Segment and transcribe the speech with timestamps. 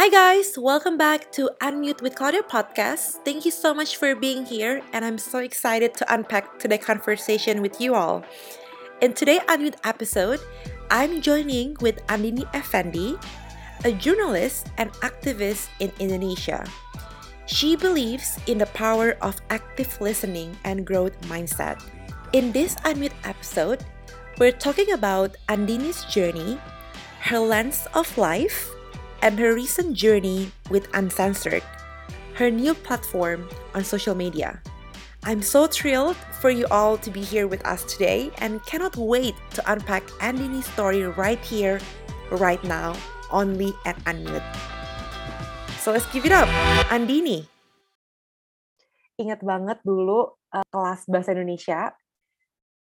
[0.00, 3.20] Hi, guys, welcome back to Unmute with Claudia podcast.
[3.22, 7.60] Thank you so much for being here, and I'm so excited to unpack today's conversation
[7.60, 8.24] with you all.
[9.02, 10.40] In today's Unmute episode,
[10.90, 13.20] I'm joining with Andini Effendi,
[13.84, 16.64] a journalist and activist in Indonesia.
[17.44, 21.76] She believes in the power of active listening and growth mindset.
[22.32, 23.84] In this Unmute episode,
[24.38, 26.56] we're talking about Andini's journey,
[27.20, 28.72] her lens of life,
[29.22, 31.62] and her recent journey with Uncensored,
[32.34, 34.60] her new platform on social media.
[35.24, 39.36] I'm so thrilled for you all to be here with us today and cannot wait
[39.52, 41.80] to unpack Andini's story right here,
[42.32, 42.96] right now,
[43.30, 44.44] only at Unmute.
[45.84, 46.48] So let's give it up,
[46.88, 47.44] Andini.
[49.20, 51.92] Ingat banget dulu uh, kelas bahasa Indonesia,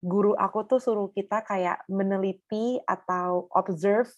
[0.00, 4.08] guru aku tuh suruh kita kayak meneliti atau observe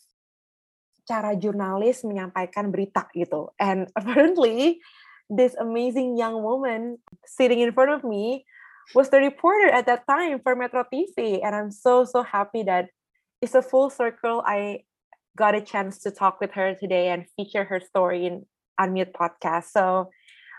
[1.04, 3.52] cara jurnalis menyampaikan berita gitu.
[3.60, 4.80] And apparently
[5.28, 8.44] this amazing young woman sitting in front of me
[8.92, 12.92] was the reporter at that time for Metro TV and I'm so so happy that
[13.40, 14.84] it's a full circle I
[15.36, 18.46] got a chance to talk with her today and feature her story in
[18.80, 19.72] Unmute podcast.
[19.72, 20.10] So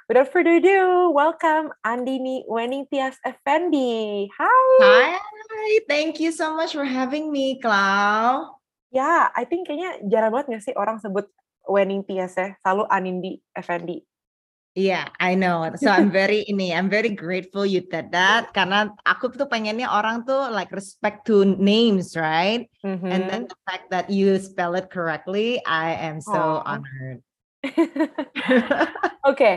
[0.09, 4.28] without further ado, welcome Andini Wening Tias Effendi.
[4.38, 5.19] Hi.
[5.22, 8.56] Hi, thank you so much for having me, Clau.
[8.95, 11.27] Ya, I think kayaknya jarang banget nggak sih orang sebut
[11.67, 13.99] Wening Tias ya, selalu Anindi Effendi.
[14.75, 15.67] Yeah, I know.
[15.79, 20.23] So I'm very ini, I'm very grateful you did that karena aku tuh pengennya orang
[20.23, 22.71] tuh like respect to names, right?
[22.88, 23.11] Mm-hmm.
[23.11, 26.79] And then the fact that you spell it correctly, I am so Aww.
[26.79, 27.19] honored.
[27.63, 27.75] Oke,
[29.31, 29.55] okay.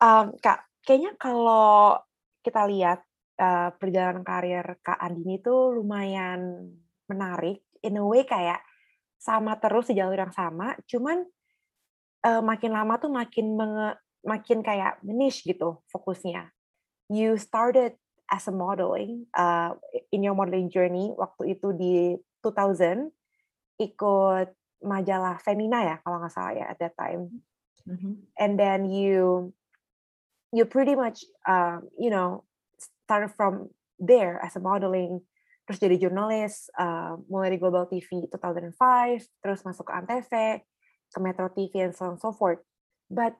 [0.00, 2.00] um, Kak, kayaknya kalau
[2.44, 3.00] kita lihat
[3.40, 6.72] uh, perjalanan karir Kak Andini tuh lumayan
[7.08, 7.64] menarik.
[7.84, 8.64] In a way kayak
[9.24, 11.24] sama terus di jalur yang sama, cuman
[12.28, 16.52] uh, makin lama tuh makin menge makin kayak niche gitu fokusnya.
[17.08, 17.96] You started
[18.28, 19.76] as a modeling uh,
[20.12, 21.94] in your modeling journey waktu itu di
[22.40, 23.12] 2000
[23.80, 24.48] ikut
[24.84, 27.44] majalah Femina ya kalau nggak salah ya at that time.
[27.88, 28.14] Mm-hmm.
[28.40, 29.52] And then you
[30.52, 32.44] you pretty much uh, you know
[33.04, 35.20] started from there as a modeling
[35.64, 38.76] terus jadi jurnalis uh, mulai di Global TV 2005
[39.40, 40.32] terus masuk ke Antv
[41.14, 42.60] ke Metro TV and so on and so forth.
[43.08, 43.38] But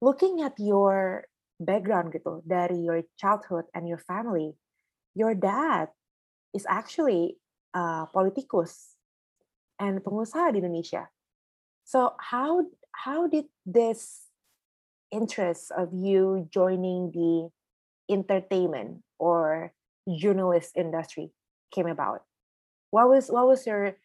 [0.00, 1.26] looking at your
[1.58, 4.54] background gitu dari your childhood and your family,
[5.12, 5.90] your dad
[6.54, 7.36] is actually
[7.74, 8.96] a politikus
[9.76, 11.10] and pengusaha di Indonesia.
[11.84, 12.64] So how
[12.94, 14.32] how did this
[15.12, 17.48] interest of you joining the
[18.08, 19.72] entertainment or
[20.08, 21.32] journalist industry
[21.70, 22.24] came about?
[22.90, 23.96] What was what was your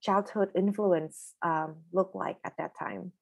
[0.00, 3.12] childhood influence um, look like at that time?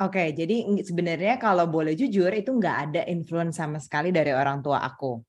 [0.00, 4.80] Oke, jadi sebenarnya kalau boleh jujur itu nggak ada influence sama sekali dari orang tua
[4.80, 5.20] aku.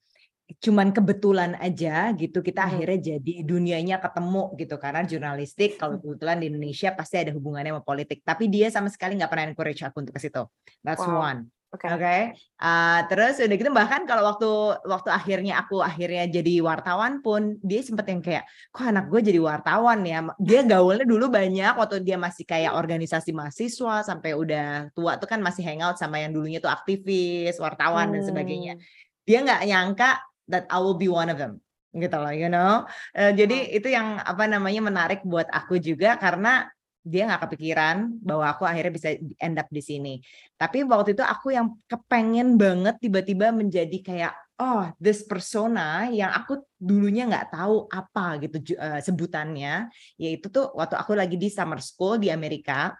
[0.63, 2.69] Cuman kebetulan aja gitu kita hmm.
[2.71, 7.83] akhirnya jadi dunianya ketemu gitu karena jurnalistik kalau kebetulan di Indonesia pasti ada hubungannya sama
[7.83, 8.23] politik.
[8.23, 10.43] Tapi dia sama sekali nggak pernah encourage aku untuk ke situ.
[10.83, 11.19] That's wow.
[11.19, 11.51] one.
[11.71, 11.87] Oke.
[11.87, 11.95] Okay.
[11.95, 12.21] Okay?
[12.59, 14.51] Uh, terus udah gitu bahkan kalau waktu
[14.83, 18.43] waktu akhirnya aku akhirnya jadi wartawan pun dia sempet yang kayak
[18.75, 20.19] kok anak gue jadi wartawan ya.
[20.35, 25.39] Dia gaulnya dulu banyak waktu dia masih kayak organisasi mahasiswa sampai udah tua tuh kan
[25.39, 28.13] masih hangout sama yang dulunya tuh aktivis, wartawan hmm.
[28.19, 28.73] dan sebagainya.
[28.75, 28.83] Hmm.
[29.23, 30.11] Dia nggak nyangka
[30.51, 31.63] that I will be one of them
[31.95, 32.83] gitu loh, you know.
[33.15, 36.67] Uh, jadi itu yang apa namanya menarik buat aku juga karena
[37.01, 39.09] dia nggak kepikiran bahwa aku akhirnya bisa
[39.41, 40.13] end up di sini.
[40.53, 46.61] Tapi waktu itu aku yang kepengen banget tiba-tiba menjadi kayak oh this persona yang aku
[46.77, 49.89] dulunya nggak tahu apa gitu uh, sebutannya.
[50.21, 52.93] Yaitu tuh waktu aku lagi di summer school di Amerika,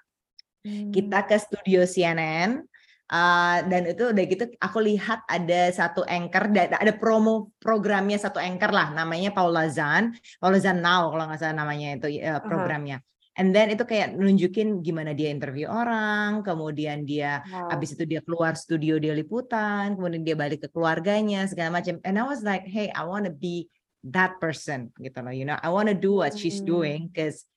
[0.66, 0.90] hmm.
[0.90, 2.66] kita ke studio CNN.
[3.12, 8.72] Uh, dan itu udah gitu aku lihat ada satu anchor ada promo programnya satu anchor
[8.72, 13.04] lah namanya Paula Zan Paula Zan Now kalau nggak salah namanya itu uh, programnya
[13.40, 17.72] And then itu kayak nunjukin gimana dia interview orang, kemudian dia wow.
[17.72, 22.04] abis itu dia keluar studio dia liputan, kemudian dia balik ke keluarganya segala macam.
[22.04, 23.72] And I was like, hey, I want to be
[24.12, 26.68] that person gitu loh, you know, I want to do what she's hmm.
[26.68, 27.48] doing because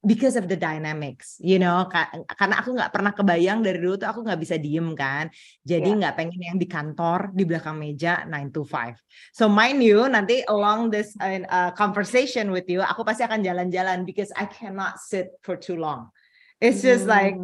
[0.00, 1.84] because of the dynamics, you know,
[2.32, 5.28] karena aku nggak pernah kebayang dari dulu tuh aku nggak bisa diem kan,
[5.60, 5.98] jadi iya.
[6.00, 6.20] nggak yeah.
[6.24, 8.96] pengen yang di kantor di belakang meja 9 to 5.
[9.36, 14.08] So mind you, nanti along this uh, uh, conversation with you, aku pasti akan jalan-jalan
[14.08, 16.08] because I cannot sit for too long.
[16.64, 17.12] It's just mm.
[17.12, 17.36] like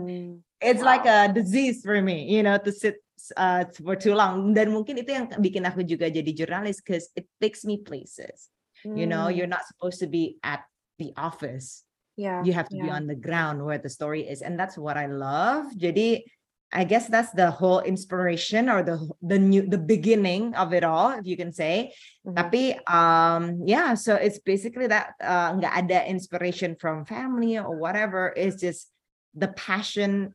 [0.64, 0.96] it's wow.
[0.96, 3.04] like a disease for me, you know, to sit
[3.36, 4.56] uh, for too long.
[4.56, 8.48] Dan mungkin itu yang bikin aku juga jadi jurnalis, because it takes me places.
[8.84, 8.96] Mm.
[8.96, 9.56] You know, you're hmm.
[9.56, 10.64] not supposed to be at
[11.00, 11.85] the office
[12.16, 12.40] Yeah.
[12.44, 15.06] You have to be on the ground where the story is, and that's what I
[15.06, 15.68] love.
[15.76, 16.24] Jadi,
[16.72, 21.12] I guess that's the whole inspiration or the the new the beginning of it all,
[21.14, 21.94] if you can say.
[22.26, 22.34] Mhm.
[22.34, 28.32] Tapi um yeah, so it's basically that uh, nggak ada inspiration from family or whatever.
[28.34, 28.90] It's just
[29.36, 30.34] the passion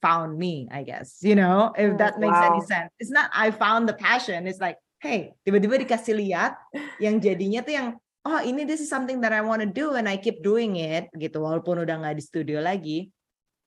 [0.00, 1.20] found me, I guess.
[1.22, 2.90] You know, if Hmm, that makes any sense.
[2.98, 4.48] It's not I found the passion.
[4.48, 6.58] It's like, hey, tiba-tiba dikasih lihat
[6.98, 7.88] yang jadinya tuh yang
[8.26, 11.10] oh ini this is something that I want to do and I keep doing it
[11.14, 13.10] gitu walaupun udah nggak di studio lagi.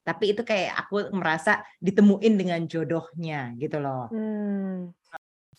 [0.06, 4.06] Tapi itu kayak aku merasa ditemuin dengan jodohnya gitu loh.
[4.14, 4.94] Hmm.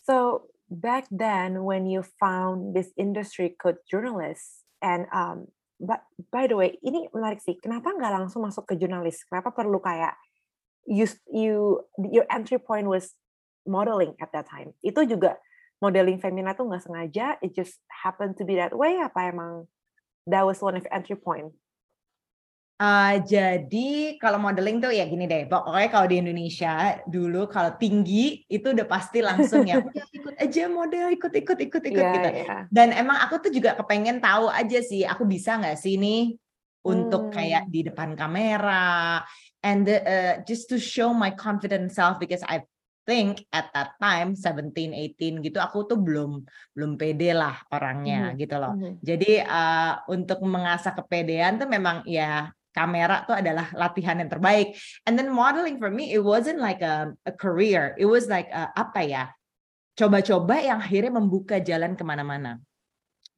[0.07, 5.51] So back then, when you found this industry called journalist, and um,
[5.83, 7.59] but by the way, ini menarik sih.
[7.59, 9.27] Kenapa nggak langsung masuk ke jurnalis?
[9.27, 10.15] Kenapa perlu kayak
[10.87, 13.19] you you your entry point was
[13.67, 14.71] modeling at that time?
[14.79, 15.35] Itu juga
[15.83, 17.37] modeling femina tuh nggak sengaja.
[17.41, 18.97] It just happened to be that way.
[19.01, 19.65] Apa emang
[20.25, 21.53] that was one of entry point?
[22.77, 28.45] Uh, jadi kalau modeling tuh ya gini deh, pokoknya kalau di Indonesia dulu kalau tinggi
[28.45, 32.29] itu udah pasti langsung ya udah ikut aja model, ikut ikut ikut ikut Iya, gitu.
[32.45, 32.57] iya.
[32.69, 36.37] Dan emang aku tuh juga kepengen tahu aja sih, aku bisa nggak sih nih
[36.85, 37.73] untuk kayak Hmm.
[37.73, 39.25] di depan kamera
[39.65, 42.61] and the, uh, just to show my confident self because I
[43.07, 46.43] think at that time 17 18 gitu aku tuh belum
[46.75, 48.75] belum pede lah orangnya Mhm, gitu loh.
[48.75, 48.99] mhm.
[48.99, 54.75] Jadi uh, untuk mengasah kepedean tuh memang ya kamera tuh adalah latihan yang terbaik.
[55.07, 58.69] And then modeling for me it wasn't like a, a career, it was like a,
[58.75, 59.23] apa ya?
[59.97, 62.61] Coba-coba yang akhirnya membuka jalan ke mana-mana.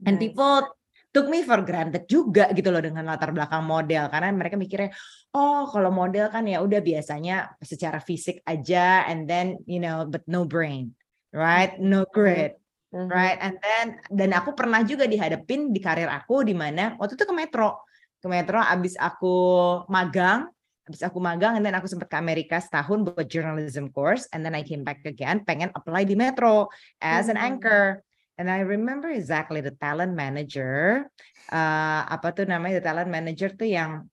[0.03, 0.33] And Nice.
[0.33, 0.65] people
[1.09, 4.09] took me for granted juga gitu loh dengan latar belakang model.
[4.13, 4.93] Karena mereka mikirnya
[5.33, 10.21] oh kalau model kan ya udah biasanya secara fisik aja and then you know but
[10.29, 10.93] no brain
[11.33, 11.77] right?
[11.81, 12.57] No grit
[12.89, 13.05] Mhm.
[13.05, 13.37] right?
[13.37, 17.33] And then dan aku pernah juga dihadapin di karir aku di mana waktu itu ke
[17.37, 17.85] Metro.
[18.17, 19.37] Ke Metro abis aku
[19.85, 20.49] magang
[20.89, 24.57] abis aku magang and then aku sempat ke Amerika setahun buat journalism course and then
[24.57, 27.53] I came back again pengen apply di Metro as an Hmm.
[27.53, 28.01] anchor
[28.39, 31.03] and I remember exactly the talent manager
[31.51, 34.07] uh, apa tuh namanya the talent manager tuh yang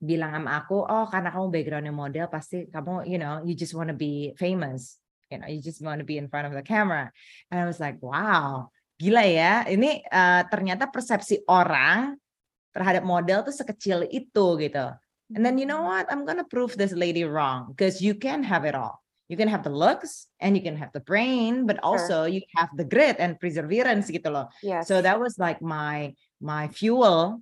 [0.00, 3.94] bilang sama aku oh karena kamu backgroundnya model pasti kamu you know you just wanna
[3.94, 4.98] be famous.
[5.30, 7.12] You know you just wanna be in front of the camera.
[7.52, 9.68] And I was like wow gila ya.
[9.68, 12.16] Ini uh, ternyata persepsi orang
[12.72, 14.96] terhadap model tuh sekecil itu gitu.
[15.32, 16.08] And then you know what?
[16.08, 19.62] I'm gonna prove this lady wrong because you can have it all you can have
[19.62, 23.38] the looks and you can have the brain but also you have the grit and
[23.40, 24.88] perseverance gitu loh Yes.
[24.88, 27.40] so that was like my my fuel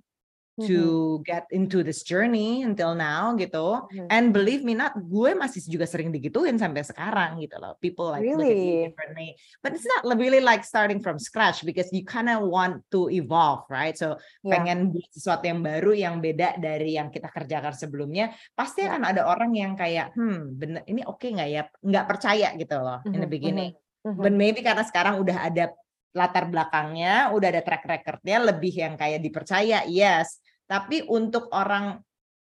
[0.59, 4.11] To get into this journey until now gitu mhm.
[4.11, 8.21] and believe me not gue masih juga sering digituin sampai sekarang gitu loh people like
[8.21, 8.77] look at me Really?
[8.91, 9.29] differently
[9.63, 13.63] but it's not really like starting from scratch because you kind of want to evolve
[13.71, 14.59] right so Yeah.
[14.61, 18.93] pengen buat sesuatu yang baru yang beda dari yang kita kerjakan sebelumnya pasti Ya.
[18.93, 22.99] akan ada orang yang kayak hmm bener ini oke nggak ya nggak percaya gitu loh
[23.07, 23.71] in the Mhm, beginning
[24.05, 24.19] mhm.
[24.19, 25.73] But maybe karena sekarang udah ada
[26.11, 30.39] latar belakangnya, udah ada track recordnya lebih yang kayak dipercaya, yes.
[30.67, 31.99] Tapi untuk orang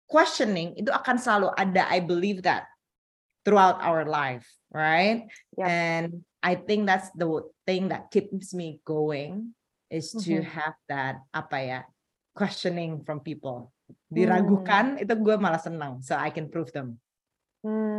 [0.07, 1.87] questioning itu akan selalu ada.
[1.91, 2.67] I believe that
[3.43, 5.27] throughout our life, right?
[5.59, 5.67] Yep.
[5.67, 6.09] And
[6.43, 7.27] I think that's the
[7.67, 9.55] thing that keeps me going
[9.91, 10.47] is to Mhm.
[10.47, 11.81] have that apa ya
[12.35, 13.71] questioning from people.
[13.87, 14.15] Hmm.
[14.15, 16.99] Diragukan itu gue malah senang, so I can prove them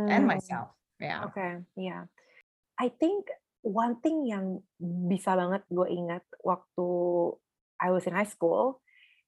[0.08, 0.28] and Hmm.
[0.28, 0.72] myself.
[1.00, 1.24] Yeah.
[1.28, 2.08] Oke, iya.
[2.76, 3.28] I think
[3.68, 6.88] one thing yang bisa banget gue ingat waktu
[7.78, 8.80] I was in high school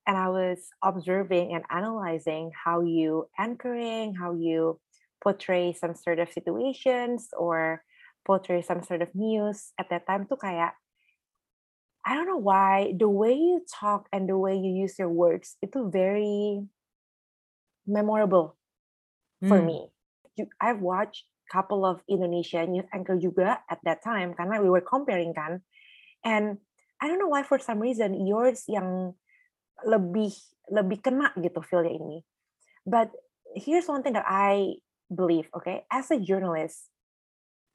[0.08, 4.80] and I was observing and analyzing how you anchoring, how you
[5.20, 7.84] portray some sort of situations or
[8.24, 10.74] portray some sort of news at that time tuh kayak
[12.00, 15.60] I don't know why the way you talk and the way you use your words
[15.60, 16.64] itu very
[17.84, 18.56] memorable
[19.44, 19.68] for Hmm.
[19.68, 19.78] me.
[20.36, 24.84] You- I've watched couple of Indonesian news anchor juga at that time karena we were
[24.84, 25.66] comparing kan.
[26.22, 26.62] And
[27.02, 29.18] I don't know why for some reason yours yang
[29.82, 30.30] lebih
[30.70, 32.18] lebih kena gitu feelnya ini.
[32.86, 33.10] But
[33.58, 34.78] here's one thing that I
[35.10, 35.82] believe, okay?
[35.90, 36.86] As a journalist,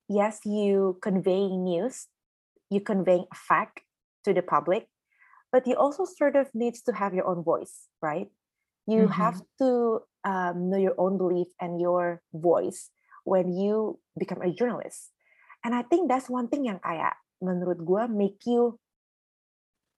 [0.08, 2.08] yes, you conveying news,
[2.72, 3.84] you conveying a fact
[4.24, 4.88] to the public,
[5.52, 8.30] but you also sort of needs to have your own voice, right?
[8.86, 12.94] You have to um, know your own belief and your voice
[13.26, 15.12] when you become a journalist.
[15.66, 18.78] And I think that's one thing yang kayak menurut gue make you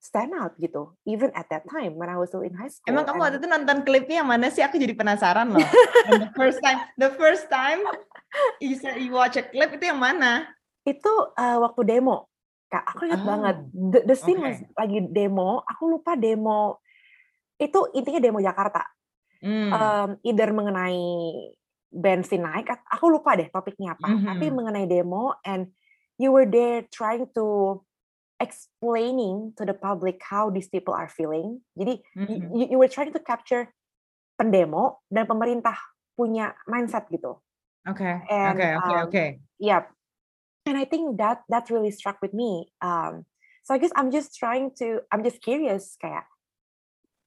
[0.00, 2.88] stand out gitu, even at that time when I was still in high school.
[2.88, 4.64] Emang kamu waktu itu nonton klipnya yang mana sih?
[4.64, 5.60] Aku jadi penasaran loh.
[6.10, 7.84] The first time, the first time
[8.64, 10.48] you said you watch a clip itu yang mana?
[10.88, 12.32] itu uh, waktu demo
[12.68, 14.72] kak aku ingat Oh, banget the, the scene was okay.
[14.76, 16.80] lagi demo aku lupa demo
[17.58, 18.86] itu intinya demo Jakarta.
[19.42, 19.70] Hmm.
[19.70, 20.98] Um, either mengenai
[21.88, 24.28] bensin naik, aku lupa deh topiknya apa, Mhm.
[24.28, 25.72] tapi mengenai demo and
[26.20, 27.80] you were there trying to
[28.38, 31.60] explaining to the public how these people are feeling.
[31.74, 32.52] Jadi Mhm.
[32.54, 33.72] you, you were trying to capture
[34.38, 35.76] pendemo dan pemerintah
[36.18, 37.42] punya mindset gitu.
[37.88, 39.40] Oke, And oke, oke, um, oke.
[39.58, 39.88] yeah,
[40.66, 42.72] and I think that that really struck with me.
[42.82, 43.26] Um,
[43.64, 46.26] so I guess I'm just trying to, I'm just curious kayak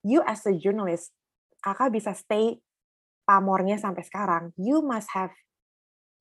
[0.04, 1.14] you as a journalist,
[1.62, 2.62] kakak bisa stay
[3.26, 4.44] pamornya sampai sekarang.
[4.58, 5.34] You must have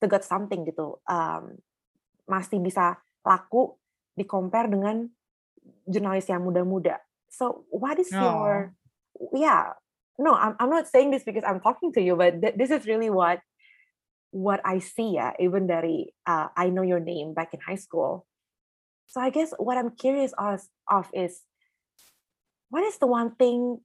[0.00, 1.00] to got something gitu.
[1.08, 1.60] Um,
[2.30, 3.76] masih bisa laku
[4.16, 5.08] di compare dengan
[5.84, 7.02] jurnalis yang muda-muda.
[7.30, 8.74] So what is your,
[9.34, 9.74] yeah,
[10.18, 12.84] no, I'm I'm not saying this because I'm talking to you, but th- this is
[12.86, 13.40] really what
[14.30, 18.26] what I see ya, even dari uh, I know your name back in high school.
[19.10, 21.42] So I guess what I'm curious of, of is
[22.70, 23.82] what is the one thing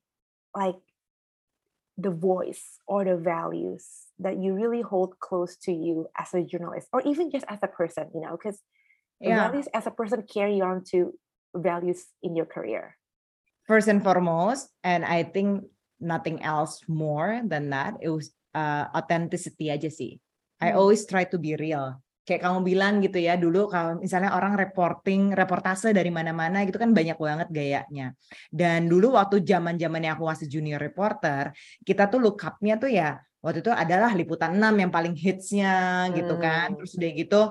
[0.54, 0.78] like
[1.98, 6.88] the voice or the values that you really hold close to you as a journalist
[6.92, 8.60] or even just as a person, you know, because
[9.20, 9.48] Yeah.
[9.50, 11.16] values as a person carry on to
[11.56, 12.98] values in your career.
[13.66, 15.66] First and foremost, and I think
[16.00, 20.20] nothing else more than that, it was uh, authenticity aja sih.
[20.62, 20.78] I Hmm.
[20.78, 22.04] always try to be real.
[22.26, 26.90] Kayak kamu bilang gitu ya, dulu kalau misalnya orang reporting, reportase dari mana-mana gitu kan
[26.90, 28.18] banyak banget gayanya.
[28.50, 31.54] Dan dulu waktu zaman-zamannya aku masih junior reporter,
[31.86, 36.34] kita tuh look up-nya tuh ya waktu itu adalah liputan 6 yang paling hitsnya gitu
[36.42, 36.74] kan.
[36.74, 36.78] Hmm.
[36.82, 37.42] Terus udah gitu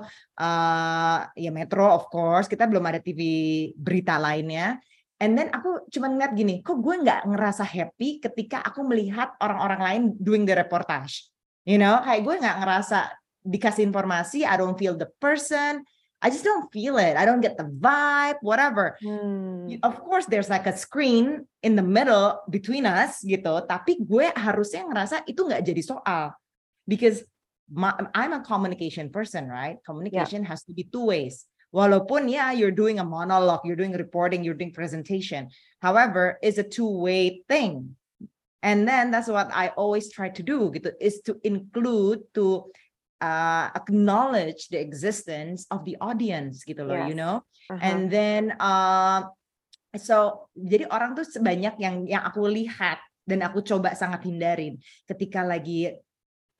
[0.43, 3.21] eh ya Metro of course, kita belum ada TV
[3.79, 4.75] berita lainnya.
[5.23, 9.79] And then aku cuma ngeliat gini, kok gue nggak ngerasa happy ketika aku melihat orang-orang
[9.79, 11.31] lain doing the reportage.
[11.63, 15.85] You know, kayak gue nggak ngerasa dikasih informasi, I don't feel the person,
[16.25, 17.17] I just don't feel it.
[17.17, 18.97] I don't get the vibe, whatever.
[18.97, 19.77] Hmm.
[19.85, 24.89] Of course, there's like a screen in the middle between us gitu, tapi gue harusnya
[24.89, 26.33] ngerasa itu nggak jadi soal.
[26.89, 27.21] Because
[27.69, 29.77] my, I'm a communication person, right?
[29.85, 31.45] Communication has to be two ways.
[31.69, 35.53] Walaupun ya you're doing a monologue, you're doing reporting, you're doing presentation.
[35.77, 37.97] However, it's a two-way thing.
[38.65, 42.71] And then that's what I always try to do gitu, is to include to
[43.21, 47.19] uh, acknowledge the existence of the audience gitu loh, you Yes.
[47.19, 47.35] know.
[47.71, 47.79] Uh-huh.
[47.81, 49.29] And then uh,
[49.95, 54.77] so jadi orang tuh sebanyak yang yang aku lihat dan aku coba sangat hindarin
[55.09, 55.95] ketika lagi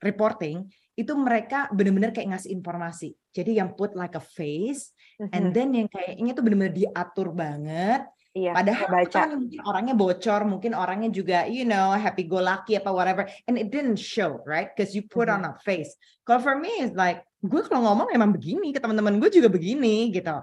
[0.02, 3.12] reporting itu mereka benar-benar kayak ngasih informasi.
[3.36, 4.96] Jadi yang put like a face
[5.36, 5.54] and Mhm.
[5.54, 8.02] then yang kayaknya tuh benar-benar diatur banget
[8.36, 9.22] Iya, Padahal baca.
[9.32, 13.72] mungkin orangnya bocor, mungkin orangnya juga, you know, happy go lucky apa whatever, and it
[13.72, 14.75] didn't show, right?
[14.75, 15.39] Because you put Mhm.
[15.39, 15.96] on a face.
[16.27, 20.12] Kalau for me, it's like gue kalau ngomong emang begini, ke teman-teman gue juga begini,
[20.12, 20.36] gitu.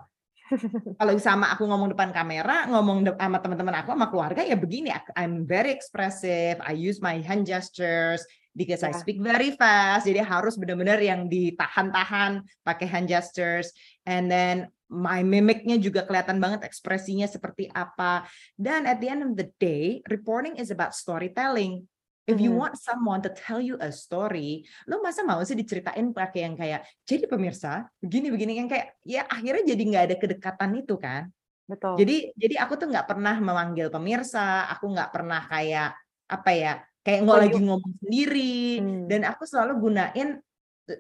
[1.01, 4.89] Kalau sama aku ngomong depan kamera, ngomong de- sama teman-teman aku, sama keluarga ya begini.
[5.17, 6.61] I'm very expressive.
[6.65, 8.21] I use my hand gestures
[8.53, 9.01] because I Ya.
[9.01, 10.05] speak very fast.
[10.05, 13.73] Jadi harus benar-benar yang ditahan-tahan pakai hand gestures.
[14.05, 18.29] And then my mimicnya juga kelihatan banget ekspresinya seperti apa.
[18.55, 21.89] Dan at the end of the day, reporting is about storytelling.
[22.23, 26.47] If you want someone to tell you a story, lo masa mau sih diceritain pakai
[26.47, 31.35] yang kayak, jadi pemirsa, begini-begini yang kayak, ya akhirnya jadi nggak ada kedekatan itu kan.
[31.67, 31.99] Betul.
[31.99, 35.99] Jadi jadi aku tuh nggak pernah memanggil pemirsa, aku nggak pernah kayak
[36.31, 36.73] apa ya,
[37.03, 38.57] kayak nggak lagi ngomong sendiri.
[38.79, 39.03] Hmm.
[39.11, 40.39] Dan aku selalu gunain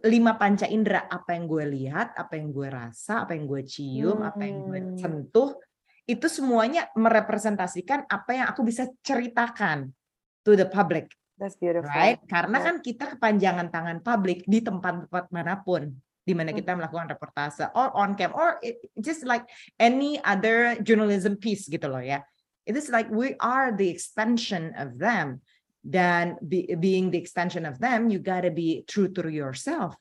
[0.04, 4.22] lima panca indera, apa yang gue lihat, apa yang gue rasa, apa yang gue cium,
[4.22, 4.96] apa yang gue Hmm.
[4.98, 5.56] sentuh,
[6.04, 9.94] itu semuanya merepresentasikan apa yang aku bisa ceritakan
[10.42, 11.86] to the public, That's beautiful.
[11.88, 12.18] right?
[12.26, 12.66] Karena Yeah.
[12.66, 17.90] kan kita kepanjangan tangan publik di tempat-tempat mana pun di mana kita melakukan reportase or
[17.98, 19.42] on cam or it, just like
[19.78, 22.22] any other journalism piece gitu loh ya.
[22.62, 25.42] It is like we are the extension of them.
[25.82, 29.98] Dan be- being the extension of them, you gotta be true to yourself.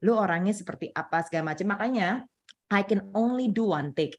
[0.00, 1.68] Lu orangnya seperti apa segala macam.
[1.76, 2.24] Makanya
[2.72, 4.16] I can only do one take.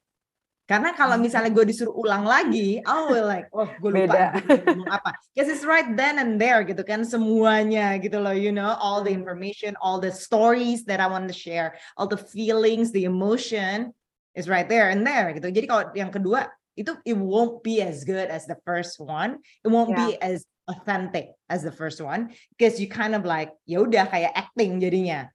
[0.69, 4.25] Karena kalau misalnya gue disuruh ulang lagi, I will like, oh gue lupa Beda.
[4.37, 5.17] gue ngomong apa.
[5.33, 9.09] Because it's right then and there gitu kan semuanya gitu loh, you know, all the
[9.09, 9.25] Hmm.
[9.25, 13.97] information, all the stories that I want to share, all the feelings, the emotion
[14.37, 15.49] is right there and there gitu.
[15.49, 19.41] Jadi kalau yang kedua itu it won't be as good as the first one.
[19.65, 23.81] It won't be as authentic as the first one because you kind of like ya
[23.81, 25.33] udah kayak acting jadinya.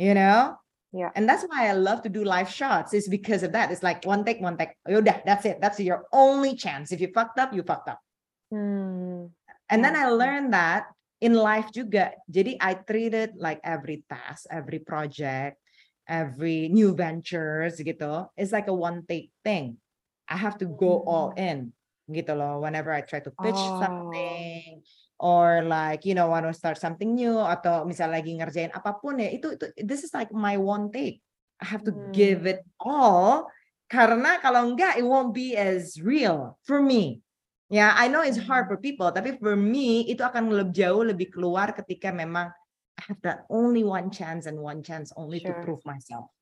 [0.00, 0.56] You know?
[0.90, 1.14] Yeah.
[1.14, 3.70] And that's why I love to do live shots is because of that.
[3.70, 4.74] It's like one take, one take.
[4.88, 5.60] Yaudah, that's it.
[5.60, 6.90] That's your only chance.
[6.90, 8.00] If you fucked up, you fucked up.
[8.50, 9.30] Hmm.
[9.70, 10.90] And then I learned that
[11.22, 12.18] in life juga.
[12.26, 15.62] Jadi I treated like every task, every project,
[16.10, 18.26] every new ventures gitu.
[18.34, 19.78] It's like a one take thing.
[20.26, 21.70] I have to go all in.
[22.12, 22.60] Gitu loh.
[22.60, 23.80] Whenever I try to pitch Oh.
[23.80, 24.82] something
[25.20, 29.20] or like you know want to start something new atau misalnya lagi ngerjain apa pun
[29.20, 31.20] ya itu itu this is like my one take.
[31.60, 32.56] I have to give Hmm.
[32.56, 33.46] it all
[33.92, 37.20] karena kalau enggak it won't be as real for me.
[37.70, 38.74] Ya, I know it's hard Hmm.
[38.74, 42.50] for people, tapi for me itu akan lebih jauh lebih keluar ketika memang
[42.98, 45.62] I have that only one chance and one chance only to Sure.
[45.62, 46.34] prove myself.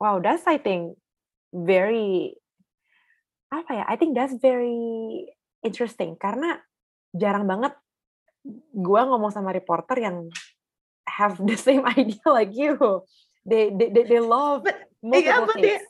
[0.00, 0.96] Wow, that's I think
[1.52, 2.39] very
[3.50, 3.84] apa ya?
[3.90, 5.26] I think that's very
[5.60, 6.62] interesting karena
[7.12, 7.74] jarang banget
[8.72, 10.30] gua ngomong sama reporter yang
[11.04, 12.78] have the same idea like you.
[13.44, 15.84] They they they, they love But multiple yeah, but the, things.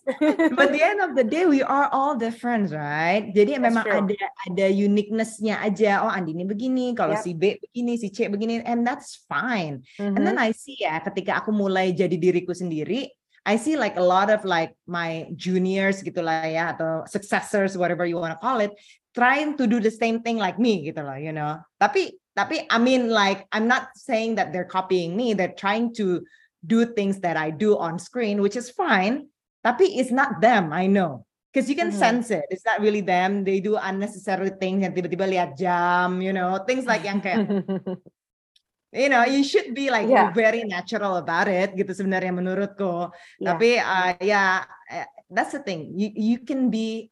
[0.54, 3.26] but the end of the day we are all different, right?
[3.34, 3.98] Jadi That's memang true.
[4.06, 6.06] ada ada uniqueness-nya aja.
[6.06, 7.22] Oh, Andini begini, kalau Yep.
[7.26, 9.82] si B begini, si C begini, and that's fine.
[9.98, 10.46] And then Mhm.
[10.46, 13.10] I see ya, ketika aku mulai jadi diriku sendiri,
[13.46, 18.04] I see like a lot of like my juniors gitu lah ya, atau successors, whatever
[18.04, 18.70] you want to call it,
[19.16, 21.56] trying to do the same thing like me gitu loh, you know.
[21.80, 26.20] Tapi tapi I mean like I'm not saying that they're copying me, they're trying to
[26.62, 29.32] do things that I do on screen, which is fine.
[29.64, 31.24] Tapi it's not them, I know.
[31.50, 31.98] Because you can Mhm.
[31.98, 32.46] sense it.
[32.46, 33.42] It's not really them.
[33.42, 37.42] They do unnecessary things yang tiba-tiba lihat jam, you know, things like yang kayak
[38.92, 40.34] you know you should be like Yeah.
[40.34, 43.54] very natural about it gitu sebenarnya menurutku Yeah.
[43.54, 47.10] tapi uh, ya uh, that's the thing you you can be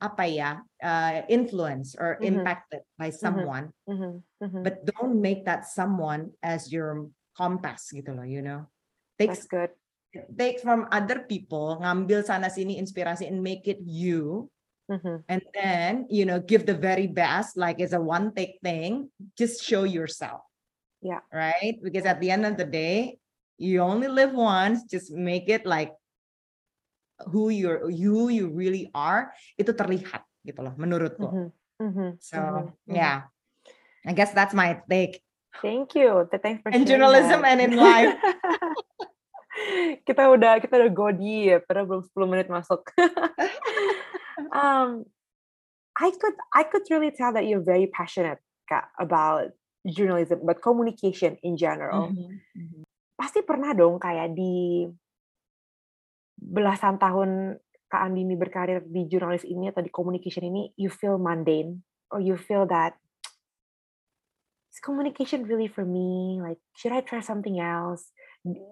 [0.00, 2.32] apa ya uh, influenced or Mhm.
[2.32, 4.60] impacted by someone Mhm, mhm.
[4.64, 8.64] but don't make that someone as your compass gitu loh you know
[9.20, 9.70] take That's good.
[10.40, 14.48] take from other people ngambil sana sini inspirasi and make it you
[14.88, 15.20] Mhm.
[15.28, 19.60] and then you know give the very best like it's a one take thing just
[19.60, 20.47] show yourself
[20.98, 21.22] Yeah.
[21.30, 23.22] right because at the end of the day
[23.54, 25.94] you only live once just make it like
[27.30, 31.46] who you're who you really are itu terlihat gitu loh menurutku Mhm,
[31.82, 32.94] mhm, so mhm, mhm.
[32.98, 33.18] yeah
[34.06, 35.22] i guess that's my take
[35.58, 36.22] Thank you.
[36.30, 37.50] Th- Thanks for in journalism that.
[37.50, 38.14] and in life
[40.06, 42.86] kita udah kita udah go deep, padahal belum 10 menit masuk.
[44.54, 45.02] um,
[45.98, 48.38] I could I could really tell that you're very passionate
[48.70, 49.50] Kak, about
[49.88, 52.12] journalism, but communication in general.
[52.12, 52.80] Mhm, mhm.
[53.18, 54.86] Pasti pernah dong kayak di
[56.38, 61.82] belasan tahun Kak Andini berkarir di jurnalis ini atau di communication ini, you feel mundane
[62.12, 62.94] or you feel that
[64.68, 66.38] is communication really for me?
[66.38, 68.12] Like, should I try something else?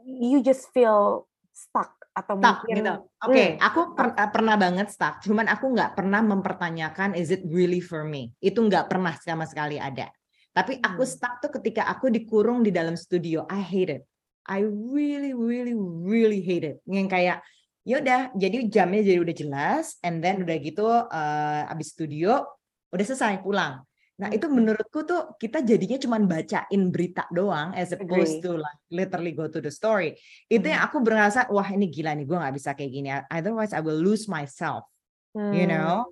[0.05, 1.27] You just feel
[1.57, 2.93] stuck atau stuck mungkin gitu.
[3.25, 3.65] Oke, Hmm.
[3.65, 5.25] aku per- eh, pernah banget stuck.
[5.25, 8.37] Cuman aku nggak pernah mempertanyakan is it really for me.
[8.39, 10.13] Itu nggak pernah sama sekali ada.
[10.57, 11.13] Tapi aku Hmm.
[11.13, 13.45] stuck tuh ketika aku dikurung di dalam studio.
[13.53, 14.03] I hate it.
[14.49, 16.77] I really, really, really hate it.
[16.89, 17.39] Yang kayak
[17.85, 22.41] yaudah, jadi jamnya jadi udah jelas, and then udah gitu eh, abis studio
[22.89, 23.85] udah selesai pulang.
[24.17, 24.55] Nah itu Mhm.
[24.57, 29.61] menurutku tuh kita jadinya cuman bacain berita doang as opposed to like literally go to
[29.61, 30.17] the story.
[30.49, 30.89] Itu yang Mhm.
[30.89, 33.13] aku berasa wah ini gila nih gue nggak bisa kayak gini.
[33.29, 34.89] Otherwise I will lose myself.
[35.37, 36.09] you know?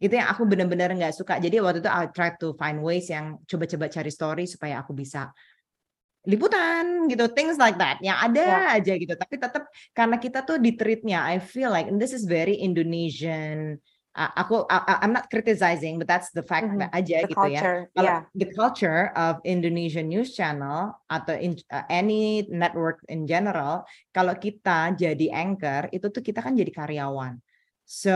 [0.00, 1.36] Itu yang aku bener-bener nggak suka.
[1.36, 5.28] Jadi waktu itu I try to find ways yang coba-coba cari story supaya aku bisa
[6.24, 8.00] liputan gitu, things like that.
[8.00, 8.60] Yang ada Ya.
[8.80, 9.12] aja gitu.
[9.12, 13.78] Tapi tetap karena kita tuh di treatnya, I feel like and this is very Indonesian.
[14.10, 16.82] uh, aku I- I'm not criticizing, but that's the fact Mhm.
[16.82, 17.62] that aja The gitu ya.
[17.62, 18.20] culture, Kalau yeah.
[18.34, 24.98] the culture of Indonesian news channel atau in, uh, any network in general, kalau kita
[24.98, 27.38] jadi anchor itu tuh kita kan jadi karyawan.
[27.90, 28.14] So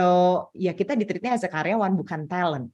[0.55, 2.71] ya kita ditreatnya as a karyawan bukan talent.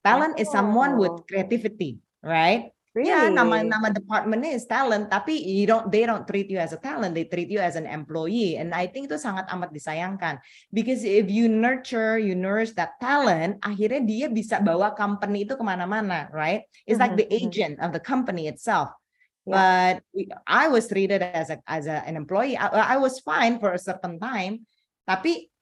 [0.00, 1.20] Talent is someone with Oh.
[1.28, 2.72] creativity, right?
[2.96, 3.12] Really?
[3.12, 6.80] Ya nama nama departmentnya is talent, tapi you don't they don't treat you as a
[6.80, 10.40] talent, they treat you as an employee, and I think itu sangat amat disayangkan.
[10.72, 15.62] Because if you nurture, you nourish that talent, akhirnya dia bisa bawa company itu ke
[15.62, 16.64] mana-mana, right?
[16.88, 17.36] It's like Mhm, the mhm.
[17.36, 18.96] agent of the company itself.
[19.44, 20.00] Yeah.
[20.00, 20.08] But
[20.48, 22.56] I was treated as a as a, an employee.
[22.56, 24.64] I, I was fine for a certain time,
[25.04, 25.52] tapi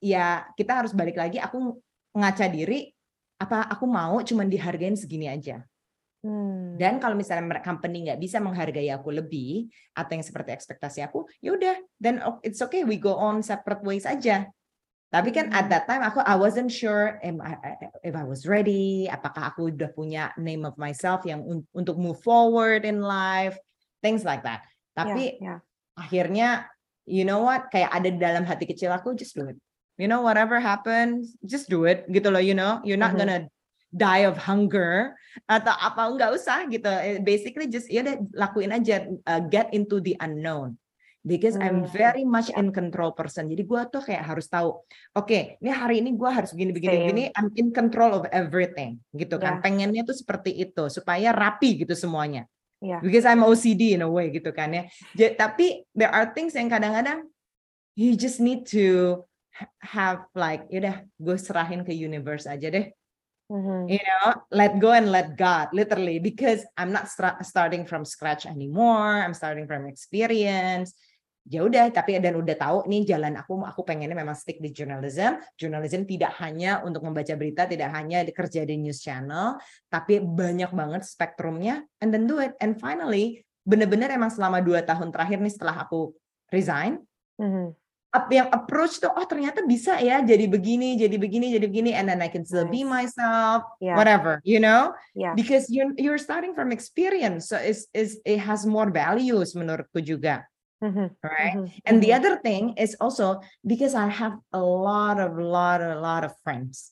[0.00, 1.36] ya kita harus balik lagi.
[1.38, 1.78] Aku
[2.16, 2.90] ngaca diri,
[3.40, 5.62] apa aku mau cuman dihargain segini aja.
[6.20, 6.76] Hmm.
[6.76, 11.56] Dan kalau misalnya company nggak bisa menghargai aku lebih atau yang seperti ekspektasi aku, ya
[11.56, 14.44] udah, then it's okay we go on separate ways aja.
[15.10, 15.72] Tapi kan at Hmm.
[15.72, 17.56] that time aku I wasn't sure am I,
[18.04, 22.20] if I was ready, apakah aku udah punya name of myself yang un- untuk move
[22.20, 23.56] forward in life,
[24.04, 24.62] things like that.
[24.92, 25.58] Tapi yeah, yeah.
[25.96, 26.48] akhirnya
[27.08, 29.58] you know what kayak ada di dalam hati kecil aku just do it.
[30.00, 32.80] You know whatever happens, just do it gitu loh, you know.
[32.82, 33.20] You're not Mhm.
[33.20, 33.38] gonna
[33.92, 35.12] die of hunger
[35.50, 38.00] atau apa nggak usah gitu Eh, basically just ya
[38.32, 40.78] lakuin aja uh, get into the unknown
[41.20, 43.50] because I'm Hmm, very much in control person.
[43.52, 44.80] Jadi gue tuh kayak harus tahu,
[45.12, 47.22] oke, ini hari ini gue harus begini begini begini.
[47.36, 49.42] I'm in control of everything, gitu Ya.
[49.44, 49.54] kan.
[49.60, 52.48] Pengennya tuh seperti itu supaya rapi gitu semuanya.
[52.80, 53.04] Ya.
[53.04, 54.88] Because I'm OCD in a way gitu kan ya.
[55.12, 57.28] Ja- tapi there are things yang kadang-kadang
[57.92, 59.20] you just need to
[59.82, 62.86] have like, yaudah, gue serahin ke universe aja deh
[63.50, 63.90] Mhm.
[63.90, 68.46] you know let go and let god literally because i'm not stra- starting from scratch
[68.46, 70.94] anymore i'm starting from experience
[71.50, 75.42] ya udah tapi dan udah tahu nih jalan aku aku pengennya memang stick di journalism
[75.58, 79.58] journalism tidak hanya untuk membaca berita tidak hanya kerja di news channel
[79.90, 85.10] tapi banyak banget spektrumnya and then do it and finally bener-bener emang selama dua tahun
[85.10, 86.14] terakhir nih setelah aku
[86.54, 87.02] resign
[87.34, 87.74] Mhm.
[88.10, 92.10] Up yang approach tuh oh ternyata bisa ya jadi begini jadi begini jadi begini and
[92.10, 93.94] then I can still be myself Ya.
[93.94, 95.34] whatever you know Ya.
[95.38, 100.42] because you're you're starting from experience so it's, is it has more values menurutku juga
[100.82, 101.06] Mhm.
[101.22, 101.86] right Mhm.
[101.86, 102.18] and the Mhm.
[102.18, 106.90] other thing is also because I have a lot of lot a lot of friends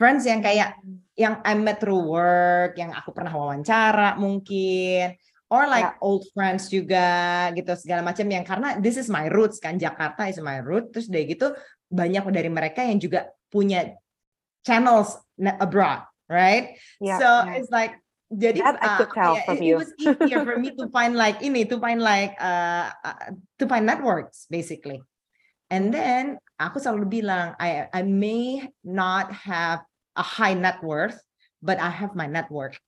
[0.00, 0.80] friends yang kayak
[1.14, 5.14] yang I met through work yang aku pernah wawancara mungkin
[5.50, 9.76] or like old friends juga gitu segala macam yang karena this is my roots kan
[9.76, 11.50] Jakarta is my root terus dari gitu
[11.90, 13.98] banyak dari mereka yang juga punya
[14.62, 15.18] channels
[15.58, 17.58] abroad right Ya, so ya.
[17.58, 17.98] it's like
[18.30, 19.74] jadi That I uh, could tell kayak from it, you.
[19.74, 23.66] it was easier for me to find like ini to find like uh, uh, to
[23.66, 25.02] find networks basically
[25.66, 29.82] and then aku selalu bilang I I may not have
[30.14, 31.18] a high net worth
[31.58, 32.78] but I have my network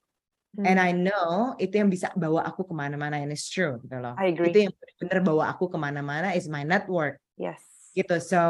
[0.61, 0.85] and Hmm.
[0.85, 4.29] I know itu yang bisa bawa aku ke mana-mana and it's true gitu loh I
[4.37, 4.53] agree.
[4.53, 7.65] itu yang benar bawa aku ke mana-mana is my network Yes.
[7.97, 8.41] gitu so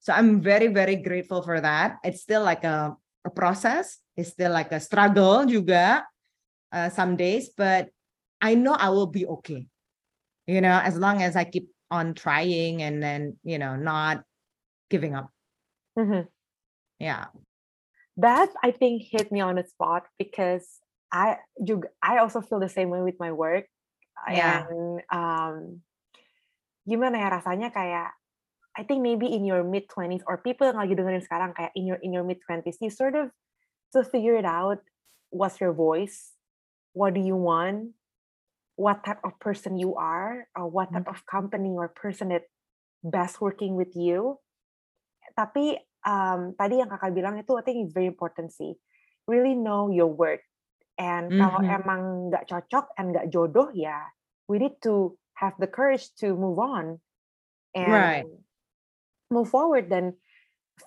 [0.00, 2.96] so I'm very very grateful for that it's still like a
[3.28, 6.08] a process it's still like a struggle juga
[6.72, 7.92] uh, some days but
[8.40, 9.68] I know I will be okay
[10.48, 14.24] you know as long as I keep on trying and then you know not
[14.88, 15.28] giving up
[15.92, 16.24] Mhm.
[16.96, 17.28] yeah
[18.16, 20.78] That I think hit me on the spot because
[21.14, 23.70] I juga I also feel the same way with my work
[24.26, 24.66] Yeah.
[24.66, 25.56] and um,
[26.82, 28.10] gimana ya rasanya kayak
[28.74, 31.86] I think maybe in your mid 20s or people yang lagi dengerin sekarang kayak in
[31.86, 33.30] your in your mid 20s you sort of
[33.94, 34.82] to figure it out
[35.30, 36.34] what's your voice?
[36.94, 37.98] What do you want?
[38.74, 42.46] What type of person you are or what type of company or person that
[43.02, 44.38] best working with you?
[45.34, 48.78] Tapi um, tadi yang kakak bilang itu I think it's very important sih.
[49.26, 50.42] Really know your worth
[50.98, 51.70] and kalau Mhm.
[51.70, 54.12] emang nggak cocok and nggak jodoh ya
[54.46, 57.00] we need to have the courage to move on
[57.74, 58.26] and Right.
[59.32, 60.14] move forward dan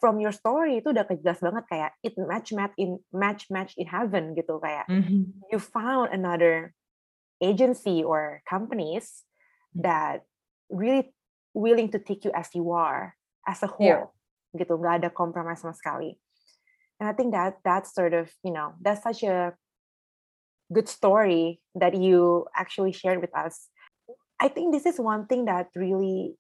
[0.02, 3.88] from your story itu udah jelas banget kayak it match match in match match in
[3.88, 5.48] heaven gitu kayak Mhm.
[5.52, 6.76] you found another
[7.44, 9.26] agency or companies
[9.76, 10.26] that
[10.72, 11.14] really
[11.56, 13.16] willing to take you as you are
[13.48, 14.08] as a whole Yeah.
[14.58, 16.18] gitu nggak ada compromise sama sekali
[17.00, 19.56] and I think that that's sort of you know that's such a
[20.72, 23.70] good story that you actually shared with us.
[24.40, 26.38] I think this is one thing that really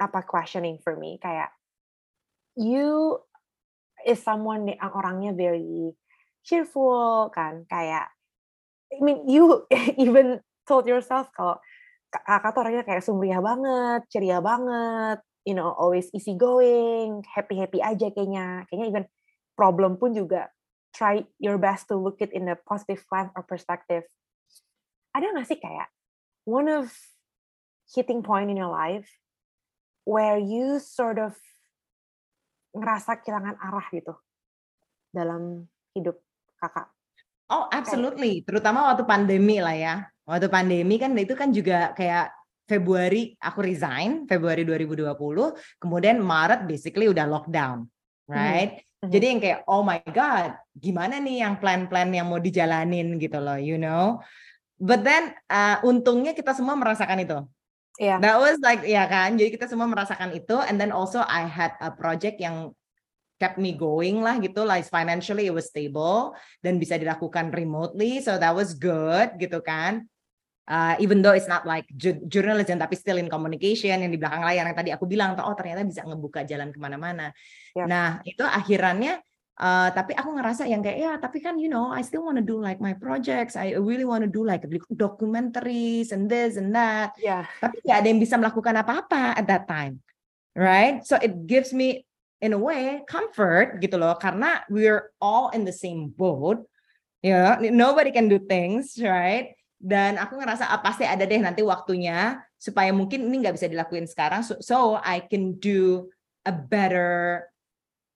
[0.00, 1.52] apa questioning for me kayak
[2.56, 3.20] you
[4.08, 5.92] is someone yang orangnya very
[6.40, 8.08] cheerful kan kayak
[8.88, 9.68] I mean you
[10.00, 11.60] even told yourself kalau
[12.08, 17.60] "Ka- kakak tuh orangnya kayak sumringah banget ceria banget you know always easy going happy
[17.60, 19.04] happy aja kayaknya kayaknya even
[19.52, 20.48] problem pun juga
[20.96, 24.08] try your best to look it in a positive light or perspective
[25.12, 25.92] ada nggak sih kayak
[26.48, 26.88] one of
[27.92, 29.08] hitting point in your life
[30.08, 31.36] where you sort of
[32.76, 34.14] ngerasa kehilangan arah gitu
[35.10, 35.64] dalam
[35.96, 36.20] hidup
[36.60, 36.92] kakak.
[37.48, 38.42] Oh, absolutely.
[38.44, 39.94] Terutama waktu pandemi lah ya.
[40.26, 42.34] Waktu pandemi kan itu kan juga kayak
[42.66, 45.14] Februari aku resign, Februari 2020,
[45.78, 47.86] kemudian Maret basically udah lockdown,
[48.26, 48.82] right?
[49.06, 49.12] Mhm.
[49.14, 53.56] Jadi yang kayak oh my god, gimana nih yang plan-plan yang mau dijalanin gitu loh,
[53.56, 54.18] you know.
[54.76, 57.38] But then uh, untungnya kita semua merasakan itu.
[57.96, 58.20] Iya.
[58.20, 59.38] That was like ya kan.
[59.40, 62.76] Jadi kita semua merasakan itu and then also I had a project yang
[63.36, 66.32] kept me going lah gitu like financially it was stable
[66.64, 70.08] dan bisa dilakukan remotely so that was good gitu kan
[70.66, 74.42] Uh, even though it's not like ju- journalism tapi still in communication yang di belakang
[74.42, 77.30] layar yang tadi aku bilang oh ternyata bisa ngebuka jalan ke mana-mana.
[77.78, 77.86] Yep.
[77.86, 79.22] nah itu akhirannya
[79.62, 82.46] uh, tapi aku ngerasa yang kayak ya tapi kan you know I still want to
[82.46, 83.54] do like my projects.
[83.54, 87.14] I really want to do like documentaries and this and that.
[87.14, 87.46] Iya.
[87.62, 90.02] tapi nggak ada yang bisa melakukan apa-apa at that time
[90.56, 91.04] right?
[91.06, 92.08] So it gives me
[92.40, 96.64] in a way comfort gitu loh karena we're all in the same boat
[97.24, 102.40] ya nobody can do things right dan aku ngerasa ah, pasti ada deh nanti waktunya
[102.56, 106.08] supaya mungkin ini nggak bisa dilakuin sekarang so, so I can do
[106.48, 107.44] a better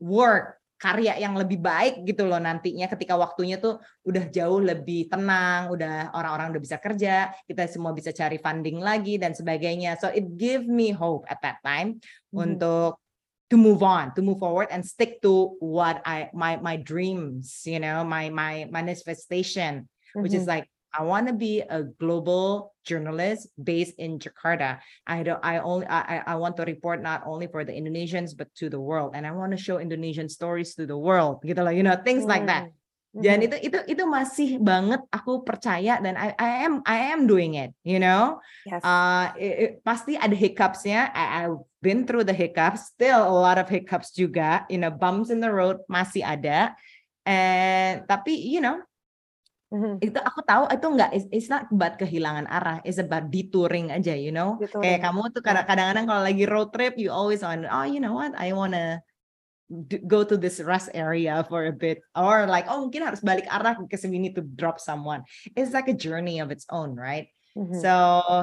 [0.01, 3.77] work karya yang lebih baik gitu loh nantinya ketika waktunya tuh
[4.09, 9.20] udah jauh lebih tenang, udah orang-orang udah bisa kerja, kita semua bisa cari funding lagi
[9.20, 10.01] dan sebagainya.
[10.01, 12.57] So it give me hope at that time mm-hmm.
[12.57, 12.96] untuk
[13.53, 17.77] to move on, to move forward and stick to what I my my dreams, you
[17.77, 20.25] know, my my manifestation, mm-hmm.
[20.25, 20.64] which is mm-hmm.
[20.64, 24.83] like I want to be a global journalist based in Jakarta.
[25.07, 28.50] I don't I only I I want to report not only for the Indonesians but
[28.59, 31.70] to the world and I want to show Indonesian stories to the world gitu loh,
[31.70, 32.33] you know, things mm.
[32.33, 32.74] like that.
[33.14, 33.22] Mm.
[33.22, 37.59] Dan itu itu itu masih banget aku percaya dan I, I am I am doing
[37.59, 38.38] it, you know.
[38.66, 38.83] Yes.
[38.83, 41.11] Uh, it, it, pasti ada hiccupsnya.
[41.11, 45.31] I, I've been through the hiccups, still a lot of hiccups juga, you know, bumps
[45.31, 46.74] in the road masih ada.
[47.26, 48.79] And tapi you know,
[49.71, 50.03] Mm-hmm.
[50.03, 54.19] Itu aku tahu itu enggak it's, it's not about kehilangan arah, it's about detouring aja,
[54.19, 54.59] you know.
[54.59, 54.83] Detouring.
[54.83, 58.35] Kayak kamu tuh kadang-kadang kalau lagi road trip you always on oh you know what,
[58.35, 58.99] I wanna
[60.11, 63.79] go to this rest area for a bit or like oh mungkin harus balik arah
[63.79, 65.23] because we need to drop someone.
[65.55, 67.31] It's like a journey of its own, right?
[67.55, 67.79] Mm-hmm.
[67.79, 67.95] So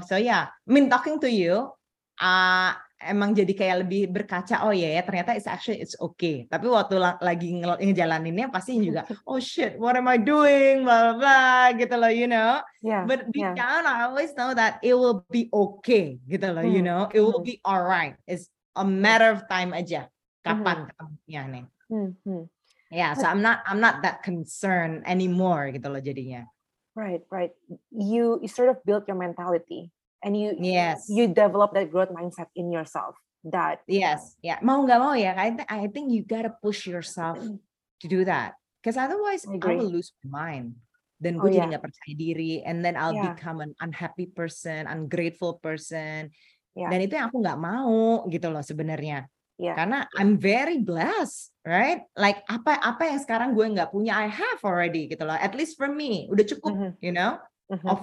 [0.08, 1.76] so yeah, I mean talking to you,
[2.24, 6.49] uh, emang jadi kayak lebih berkaca oh ya yeah, ya ternyata it's actually it's okay
[6.49, 11.65] tapi waktu lagi ngejalaninnya pasti juga oh shit what am I doing blah blah, blah
[11.77, 13.53] gitu loh you know yeah, but deep yeah.
[13.53, 16.73] down I always know that it will be okay gitu loh hmm.
[16.73, 17.49] you know it will hmm.
[17.53, 20.10] be alright it's a matter of time aja
[20.41, 20.88] kapan hmm.
[20.89, 22.10] ketemunya nih hmm.
[22.25, 22.43] Hmm.
[22.89, 26.49] yeah so I'm not I'm not that concerned anymore gitu loh jadinya
[26.97, 27.53] right right
[27.93, 31.06] you you sort of build your mentality and you yes.
[31.10, 34.36] you develop that growth mindset in yourself that yes.
[34.41, 34.60] Yeah.
[34.63, 38.58] Mau nggak mau ya I, th- I think you gotta push yourself to do that.
[38.82, 40.80] Because otherwise I, I, will lose my mind.
[41.17, 41.89] Dan gue oh, jadi nggak yeah.
[41.89, 43.34] percaya diri and then I'll yeah.
[43.34, 46.34] become an unhappy person ungrateful person.
[46.77, 46.93] Yeah.
[46.93, 49.25] dan itu yang aku nggak mau gitu loh sebenarnya.
[49.58, 49.73] Yeah.
[49.73, 52.06] karena I'm very blessed right?
[52.13, 55.34] Like apa apa yang sekarang gue nggak punya I have already gitu loh.
[55.34, 56.91] At least for me udah cukup mm -hmm.
[57.01, 57.88] you know Mm-hmm.
[57.88, 57.99] Of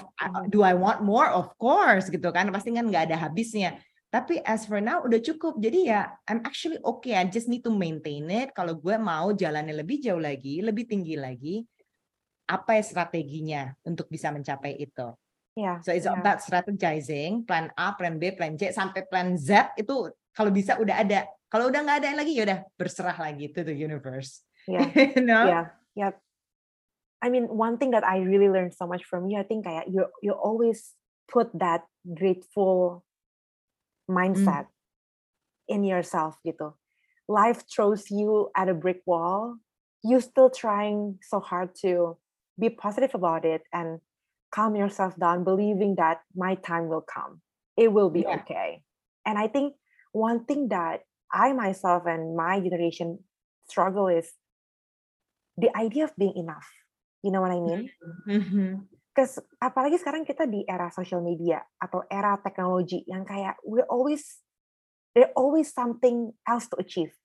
[0.53, 1.29] do I want more?
[1.33, 2.53] Of course gitu kan.
[2.53, 3.81] Pasti kan nggak ada habisnya.
[4.13, 5.59] Tapi as for now udah cukup.
[5.59, 7.17] Jadi ya I'm actually okay.
[7.17, 8.53] I just need to maintain it.
[8.53, 11.65] Kalau gue mau jalannya lebih jauh lagi, lebih tinggi lagi,
[12.45, 15.09] apa ya strateginya untuk bisa mencapai itu?
[15.55, 16.19] Yeah, so it's yeah.
[16.19, 20.99] about strategizing, plan A, plan B, plan C sampai plan Z itu kalau bisa udah
[20.99, 21.31] ada.
[21.47, 24.43] Kalau udah nggak ada lagi ya udah berserah lagi to the universe.
[24.67, 24.91] Yeah.
[25.15, 25.47] you know?
[25.47, 25.67] Yeah.
[25.95, 26.13] Yeah.
[27.25, 29.89] I mean, one thing that I really learned so much from you, I think kayak
[29.89, 30.93] you you always
[31.25, 33.01] put that grateful
[34.05, 35.73] mindset mm.
[35.73, 36.77] in yourself gitu.
[37.25, 39.65] Life throws you at a brick wall.
[40.05, 42.17] you're still trying so hard to
[42.61, 43.99] be positive about it and
[44.53, 47.41] calm yourself down, believing that my time will come.
[47.77, 48.37] It will be yeah.
[48.45, 48.83] okay.
[49.27, 49.75] And I think
[50.13, 51.01] one thing that
[51.33, 53.19] I myself and my generation
[53.67, 54.31] struggle is
[55.57, 56.69] the idea of being enough
[57.25, 57.89] You know what I mean?
[58.29, 58.71] Mm-hmm.
[59.09, 64.45] Because apalagi sekarang kita di era social media atau era teknologi yang kayak we're always
[65.17, 67.17] there always something else to achieve.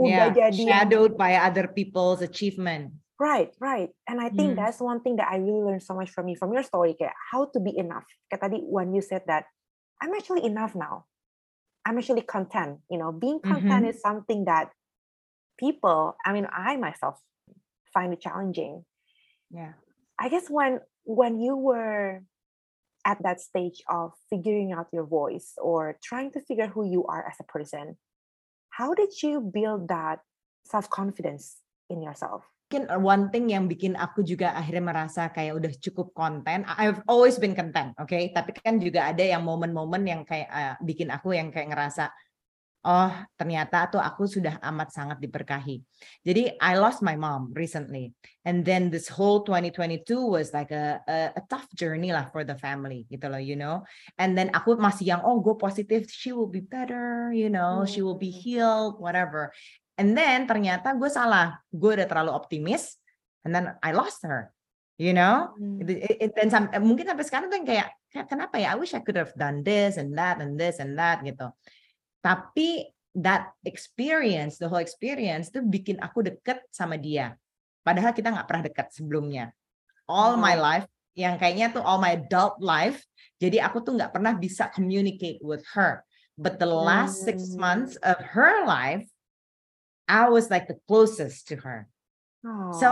[0.00, 2.96] Udah yeah, jadi shadowed by other people's achievement.
[3.18, 3.90] Right, right.
[4.06, 4.56] And I think mm.
[4.62, 7.18] that's one thing that I really learned so much from you, from your story, kayak
[7.34, 8.06] how to be enough.
[8.30, 9.50] Kayak tadi when you said that,
[9.98, 11.10] I'm actually enough now.
[11.82, 12.78] I'm actually content.
[12.86, 13.98] You know, being content mm-hmm.
[13.98, 14.70] is something that
[15.58, 17.18] people, I mean, I myself
[17.90, 18.86] find it challenging
[19.50, 19.72] yeah
[20.18, 22.22] i guess when when you were
[23.04, 27.24] at that stage of figuring out your voice or trying to figure who you are
[27.26, 27.96] as a person
[28.70, 30.20] how did you build that
[30.64, 35.72] self confidence in yourself mungkin one thing yang bikin aku juga akhirnya merasa kayak udah
[35.80, 36.68] cukup konten.
[36.68, 38.12] I've always been content, oke.
[38.12, 38.28] Okay?
[38.28, 42.12] Tapi kan juga ada yang momen-momen yang kayak uh, bikin aku yang kayak ngerasa
[42.86, 45.82] oh ternyata tuh aku sudah amat sangat diberkahi.
[46.22, 48.14] Jadi I lost my mom recently,
[48.46, 52.54] and then this whole 2022 was like a, a, a tough journey lah for the
[52.54, 53.82] family gitu loh, you know.
[54.20, 58.04] And then aku masih yang oh go positif, she will be better, you know, she
[58.04, 58.40] will be hmm.
[58.42, 59.50] healed, whatever.
[59.98, 62.94] And then ternyata gue salah, gue udah terlalu optimis,
[63.42, 64.54] and then I lost her,
[64.94, 65.50] you know.
[65.58, 65.82] Hmm.
[65.82, 67.88] It, it, dan mungkin sampai sekarang tuh yang kayak
[68.30, 68.72] kenapa ya?
[68.72, 71.50] I wish I could have done this and that and this and that gitu.
[72.22, 77.34] Tapi that experience, the whole experience itu bikin aku deket sama dia.
[77.82, 79.50] Padahal kita nggak pernah deket sebelumnya.
[80.06, 80.40] All oh.
[80.40, 80.86] my life,
[81.18, 83.02] yang kayaknya tuh all my adult life,
[83.42, 86.06] jadi aku tuh nggak pernah bisa communicate with her.
[86.38, 87.58] But the last six hmm.
[87.58, 89.02] months of her life,
[90.06, 91.90] I was like the closest to her.
[92.46, 92.70] Oh.
[92.78, 92.88] So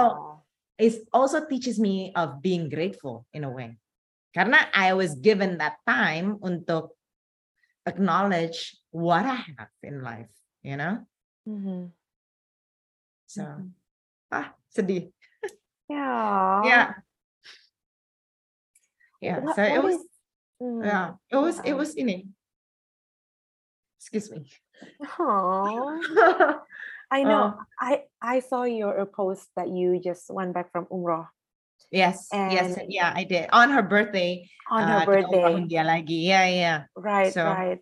[0.77, 3.79] it also teaches me of being grateful in a way.
[4.35, 6.93] Karena I was given that time untuk
[7.87, 10.31] acknowledge what I have in life,
[10.63, 11.07] you know?
[11.49, 11.93] Mhm.
[13.27, 13.71] So, Mhm.
[14.35, 15.11] ah, sedih.
[15.89, 16.63] Yeah.
[16.67, 16.89] Yeah.
[19.23, 20.05] Yeah, What so it was, is
[20.61, 22.29] mm, yeah, it was, it was ini.
[23.97, 24.45] Excuse me.
[25.01, 25.89] Aw.
[27.11, 27.57] I know.
[27.57, 31.31] Oh, I I saw your post that you just went back from umrah
[31.91, 33.49] yes, yes, yeah, I did.
[33.53, 35.69] On her birthday, on her uh, birthday.
[35.69, 36.27] lagi.
[36.27, 36.79] Yeah, yeah.
[36.97, 37.79] Right, So, right.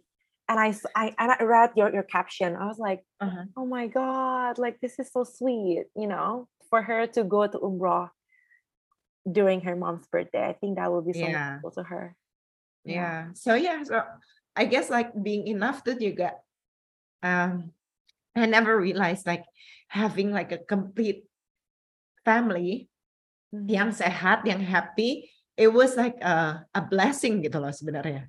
[0.49, 2.55] And I, I, and I read your, your caption.
[2.55, 3.45] I was like, uh-huh.
[3.57, 7.59] oh my God, like this is so sweet, you know, for her to go to
[7.59, 8.11] Umrah
[9.31, 10.45] during her mom's birthday.
[10.45, 12.15] I think that will be so yeah, to her.
[12.85, 12.95] Yeah.
[12.95, 13.27] yeah.
[13.33, 14.03] So yeah, so
[14.55, 16.37] I guess like being enough tuh juga.
[17.25, 17.73] Um,
[18.37, 19.49] I never realized like
[19.89, 21.25] having like a complete
[22.25, 22.93] family
[23.69, 28.29] yang sehat, yang happy, it was like a, a blessing gitu loh sebenarnya.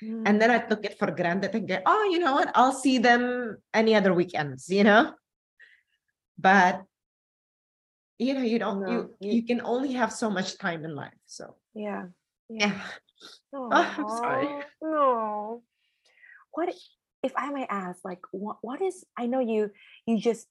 [0.00, 0.28] Hmm.
[0.28, 0.52] And then.
[0.52, 2.52] I took it for granted and go, oh, you know what?
[2.52, 5.16] I'll see them any other weekends, you know?
[6.36, 6.84] But
[8.20, 11.16] you know, you don't No, you you, can only have so much time in life.
[11.28, 12.12] So yeah,
[12.48, 12.72] yeah.
[12.72, 12.80] yeah.
[13.52, 14.48] Oh, I'm sorry.
[14.80, 15.62] No.
[16.52, 16.72] What
[17.26, 19.70] if I may ask, like, what, what is, I know you,
[20.06, 20.46] you just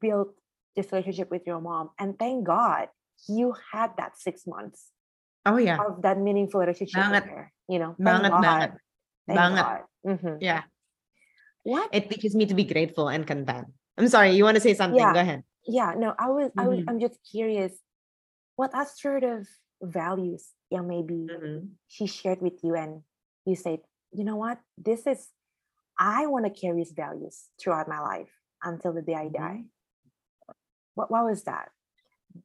[0.00, 0.34] built
[0.76, 2.88] this relationship with your mom and thank God
[3.28, 4.90] you had that six months
[5.44, 5.78] Oh yeah.
[5.82, 8.42] of that meaningful relationship with her, you know, Banget, banget.
[8.42, 8.70] God,
[9.26, 9.64] thank Banget.
[9.66, 9.82] God.
[10.06, 10.36] Mhm.
[10.40, 10.62] Yeah.
[11.62, 11.90] What?
[11.94, 13.68] It teaches me to be grateful and content.
[13.98, 14.98] I'm sorry, you want to say something?
[14.98, 15.42] Yeah, Go ahead.
[15.66, 16.84] yeah, no, I was, I was, Mhm.
[16.88, 17.78] I'm just curious,
[18.56, 19.46] what sort of
[19.82, 21.68] values yeah, maybe Mhm.
[21.86, 23.02] she shared with you and
[23.44, 23.80] you said,
[24.10, 25.28] you know what, this is,
[25.98, 28.32] I want to carry these values throughout my life
[28.62, 29.64] until the day I die.
[29.66, 30.54] Mhm.
[30.94, 31.68] What, what was that?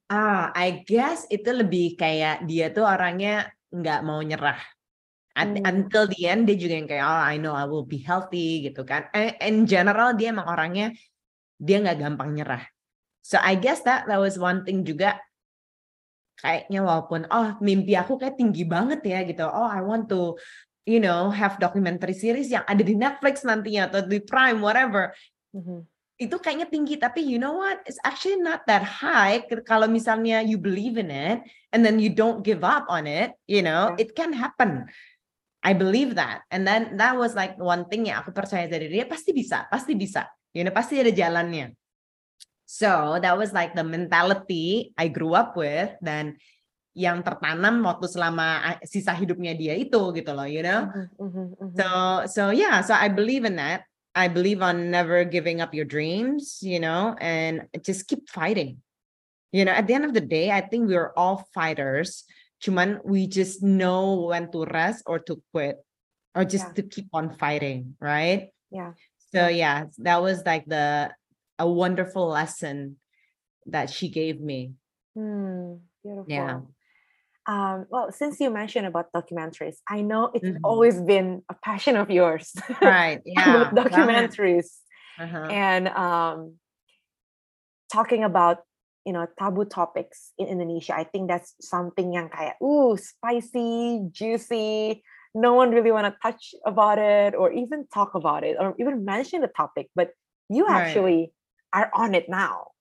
[0.07, 4.59] Ah, I guess itu lebih kayak dia tuh orangnya nggak mau nyerah.
[5.37, 5.69] At- Hmm.
[5.69, 8.81] until the end dia juga yang kayak oh I know I will be healthy gitu
[8.87, 9.05] kan.
[9.43, 10.95] In general dia emang orangnya
[11.61, 12.63] dia nggak gampang nyerah.
[13.21, 15.19] So I guess that that was one thing juga
[16.37, 19.45] kayaknya walaupun oh mimpi aku kayak tinggi banget ya gitu.
[19.45, 20.37] Oh I want to
[20.87, 25.11] you know have documentary series yang ada di Netflix nantinya atau di Prime whatever.
[25.53, 25.83] Mhm.
[26.17, 27.85] Itu kayaknya tinggi tapi you know what?
[27.85, 32.41] It's actually not that high kalau misalnya you believe in it and then you don't
[32.41, 34.01] give up on it, you know, Yeah.
[34.01, 34.89] it can happen.
[35.61, 36.41] I believe that.
[36.49, 39.93] And then that was like one thing yang aku percaya dari dia pasti bisa, pasti
[39.93, 40.25] bisa.
[40.57, 41.77] You know, pasti ada jalannya.
[42.65, 46.41] So that was like the mentality I grew up with dan
[46.97, 50.89] yang tertanam waktu selama sisa hidupnya dia itu gitu loh, you know.
[50.89, 51.73] Mhm, mhm, mhm.
[51.77, 51.89] So
[52.25, 53.85] so yeah, so I believe in that.
[54.17, 58.81] I believe on never giving up your dreams, you know, and just keep fighting.
[59.53, 62.25] You know, at the end of the day, I think we're all fighters.
[62.65, 65.77] Cuman we just know when to rest or to quit
[66.33, 68.49] or just Yeah, to keep on fighting, right?
[68.73, 68.97] yeah,
[69.29, 69.93] So yeah.
[70.01, 71.13] that was like the
[71.59, 72.97] a wonderful lesson
[73.69, 74.73] that she gave me.
[75.13, 75.85] Hmm,
[76.25, 76.65] Yeah.
[77.47, 80.59] Um, well, since you mentioned about documentaries, I know it's Mhm.
[80.63, 82.51] always been a passion of yours
[82.83, 83.21] Right.
[83.25, 83.71] Yeah.
[83.71, 84.83] documentaries
[85.17, 85.47] Uh-huh.
[85.49, 86.59] and um,
[87.91, 88.67] talking about
[89.07, 90.93] you know taboo topics in Indonesia.
[90.93, 95.01] I think that's something yang kayak ooh spicy, juicy.
[95.31, 99.05] No one really want to touch about it or even talk about it or even
[99.05, 100.11] mention the topic, but
[100.51, 100.75] you Right.
[100.83, 101.31] actually
[101.71, 102.75] are on it now.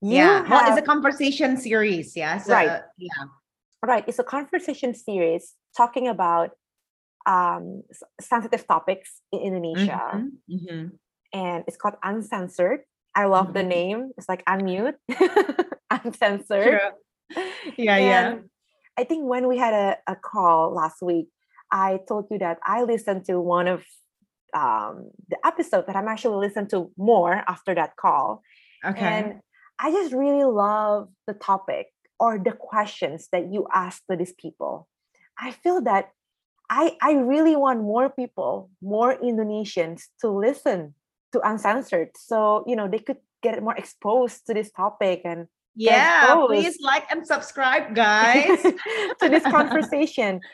[0.00, 0.48] You Yeah.
[0.48, 2.16] Well, it's a conversation series.
[2.16, 2.38] Yeah.
[2.40, 2.80] So right.
[2.96, 3.28] yeah.
[3.84, 4.04] Right.
[4.06, 6.50] It's a conversation series talking about
[7.26, 7.82] um,
[8.20, 10.90] sensitive topics in Indonesia, Mhm, mhm,
[11.32, 12.80] and it's called Uncensored.
[13.14, 13.68] I love the mhm.
[13.68, 14.00] name.
[14.16, 14.94] It's like unmute,
[15.90, 16.78] uncensored.
[16.78, 17.44] True.
[17.76, 17.98] Yeah.
[17.98, 18.38] Yeah.
[18.98, 21.28] I think when we had a, a call last week,
[21.70, 23.84] I told you that I listened to one of
[24.54, 28.42] um, the episode that I'm actually listening to more after that call.
[28.84, 29.00] Okay.
[29.00, 29.40] And
[29.78, 31.88] I just really love the topic
[32.22, 34.86] or the questions that you ask to these people.
[35.34, 36.14] I feel that
[36.70, 40.94] I, I really want more people, more Indonesians to listen
[41.32, 42.10] to Uncensored.
[42.14, 46.38] So, you know, they could get more exposed to this topic and Yeah.
[46.46, 48.62] Please like and subscribe, guys.
[49.18, 50.46] to this conversation.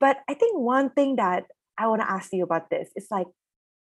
[0.00, 1.44] But I think one thing that
[1.78, 3.30] I want to ask you about this is like,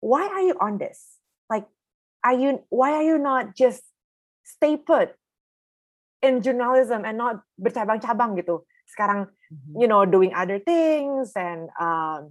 [0.00, 0.98] why are you on this?
[1.46, 1.70] Like,
[2.26, 3.86] are you why are you not just
[4.42, 5.14] stay put
[6.20, 8.64] in journalism and not bercabang-cabang gitu?
[8.88, 9.72] Sekarang, Mhm.
[9.76, 12.30] you know, doing other things and um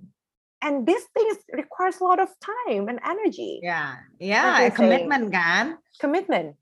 [0.60, 3.64] and these things requires a lot of time and energy.
[3.64, 4.04] Yeah.
[4.20, 4.56] Like Yeah.
[4.68, 5.66] saying, Commitment kan.
[5.98, 6.60] commitment.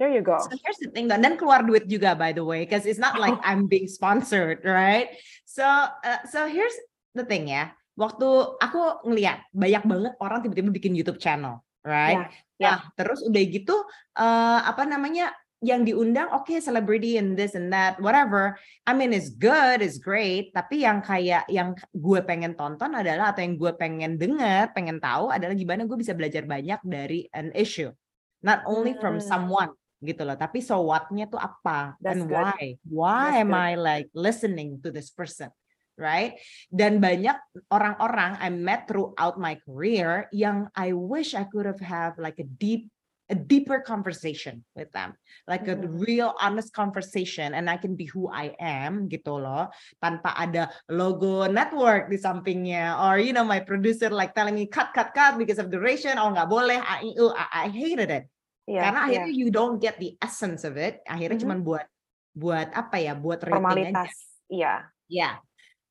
[0.00, 0.40] There you go.
[0.40, 3.36] So here's the thing, dan keluar duit juga by the way, because it's not like
[3.46, 5.12] I'm being sponsored, right?
[5.44, 6.72] So uh, so here's
[7.12, 7.70] the thing ya.
[8.00, 8.24] Waktu
[8.58, 12.16] aku ngeliat banyak banget orang tiba-tiba bikin YouTube channel, right?
[12.16, 12.76] Yeah, yeah.
[12.80, 13.76] Nah, terus udah gitu
[14.16, 18.56] uh, apa namanya yang diundang oke okay, celebrity and this and that whatever
[18.88, 23.44] I mean it's good it's great tapi yang kayak yang gue pengen tonton adalah atau
[23.44, 27.92] yang gue pengen dengar pengen tahu adalah gimana gue bisa belajar banyak dari an issue
[28.40, 29.24] not only from hmm.
[29.24, 30.36] someone gitu loh.
[30.36, 32.36] Tapi so what-nya tuh apa That's and good.
[32.40, 32.60] why?
[32.88, 33.60] Why That's am good.
[33.60, 35.52] I like listening to this person?
[36.00, 36.40] Right?
[36.72, 37.36] Dan banyak
[37.68, 42.48] orang-orang I met throughout my career yang I wish I could have have like a
[42.48, 42.88] deep
[43.30, 45.14] a deeper conversation with them
[45.46, 46.02] like a mm-hmm.
[46.02, 49.70] real honest conversation and I can be who I am gitu loh
[50.02, 54.90] tanpa ada logo network di sampingnya or you know my producer like telling me cut
[54.92, 58.26] cut cut because of duration oh nggak boleh I, I, I hated it
[58.70, 59.40] Yeah, Karena akhirnya yeah.
[59.42, 61.02] you don't get the essence of it.
[61.02, 61.58] Akhirnya mm -hmm.
[61.58, 61.86] cuma buat
[62.30, 63.18] buat apa ya?
[63.18, 64.14] Buat rating Formalitas.
[64.46, 64.86] Iya.
[65.10, 65.42] Ya.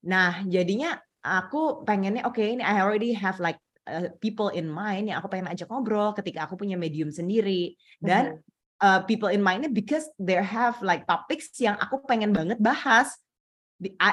[0.07, 3.59] Nah, jadinya aku pengennya oke okay, ini I already have like
[3.89, 8.23] uh, people in mind yang aku pengen ajak ngobrol ketika aku punya medium sendiri dan
[8.23, 8.85] mm -hmm.
[8.85, 13.09] uh, people in mindnya because they have like topics yang aku pengen banget bahas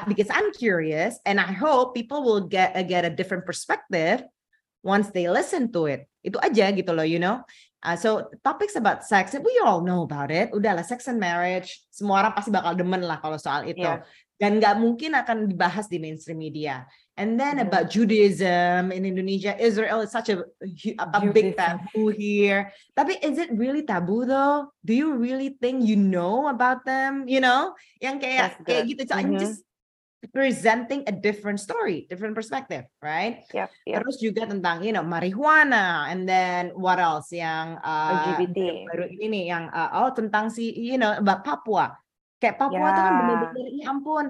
[0.07, 4.22] because I'm curious and I hope people will get uh, get a different perspective
[4.87, 6.07] once they listen to it.
[6.22, 7.43] Itu aja gitu loh, you know.
[7.83, 10.55] Uh, so topics about sex, we all know about it.
[10.55, 13.83] Udahlah, sex and marriage, semua orang pasti bakal demen lah kalau soal itu.
[13.83, 14.07] Yeah.
[14.39, 16.87] Dan nggak mungkin akan dibahas di mainstream media.
[17.17, 17.64] And then mm.
[17.64, 20.45] about Judaism in Indonesia, Israel is such a,
[21.01, 22.69] a big taboo here.
[22.93, 24.69] Tapi is it really taboo though?
[24.85, 27.25] Do you really think you know about them?
[27.25, 27.73] You know,
[28.05, 29.09] yang kayak kayak gitu.
[29.09, 29.21] So mm -hmm.
[29.25, 29.45] I'm mm-hmm.
[29.49, 29.64] just
[30.33, 33.45] presenting a different story, different perspective, right?
[33.53, 33.97] Yep, yep.
[34.01, 39.49] Terus juga tentang you know marijuana and then what else yang uh, LGBT baru ini
[39.49, 41.97] yang uh, oh tentang si you know Mbak Papua.
[42.37, 42.93] Kayak Papua yeah.
[42.93, 44.25] tuh kan bener-bener ya ampun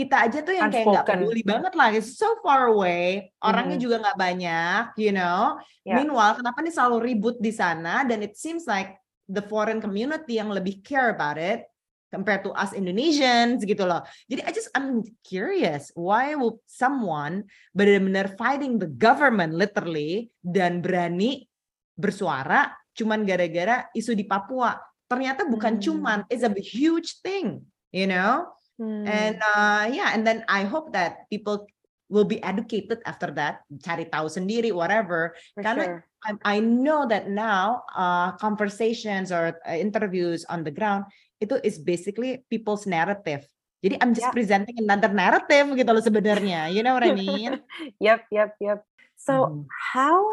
[0.00, 3.84] kita aja tuh yang kayak nggak peduli banget lah, it's so far away, orangnya mm.
[3.84, 5.60] juga nggak banyak, you know.
[5.84, 6.00] Yeah.
[6.00, 8.96] Meanwhile, kenapa nih selalu ribut di sana dan it seems like
[9.28, 11.68] the foreign community yang lebih care about it
[12.10, 14.02] compared to us Indonesians gitu loh.
[14.26, 17.46] Jadi I just I'm curious why will someone
[17.76, 21.46] benar-benar fighting the government literally dan berani
[21.94, 24.74] bersuara cuman gara-gara isu di Papua.
[25.06, 25.82] Ternyata bukan hmm.
[25.82, 27.62] cuman it's a huge thing,
[27.94, 28.50] you know?
[28.80, 29.04] Hmm.
[29.04, 31.68] And uh, yeah, and then I hope that people
[32.08, 35.36] will be educated after that, cari tahu sendiri whatever.
[35.52, 36.00] For Karena sure.
[36.24, 41.04] I, I know that now uh, conversations or uh, interviews on the ground
[41.44, 43.44] itu is basically people's narrative.
[43.84, 44.36] Jadi I'm just yeah.
[44.36, 46.72] presenting another narrative gitu loh sebenarnya.
[46.72, 47.60] You know what I mean?
[48.00, 48.84] yep, yep, yep.
[49.16, 49.60] So hmm.
[49.68, 50.24] how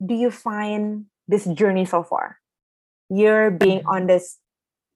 [0.00, 2.40] do you find this journey so far?
[3.12, 4.40] You're being on this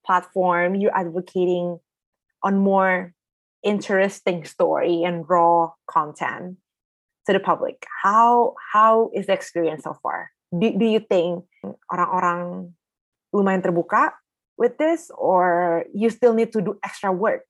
[0.05, 1.81] platform, you're advocating
[2.45, 3.17] on more
[3.65, 6.61] interesting story and raw content
[7.27, 7.89] to the public.
[8.05, 10.31] How how is the experience so far?
[10.53, 11.49] Do, do you think
[11.91, 12.77] orang-orang
[13.35, 14.15] lumayan terbuka
[14.55, 17.43] with this or you still need to do extra work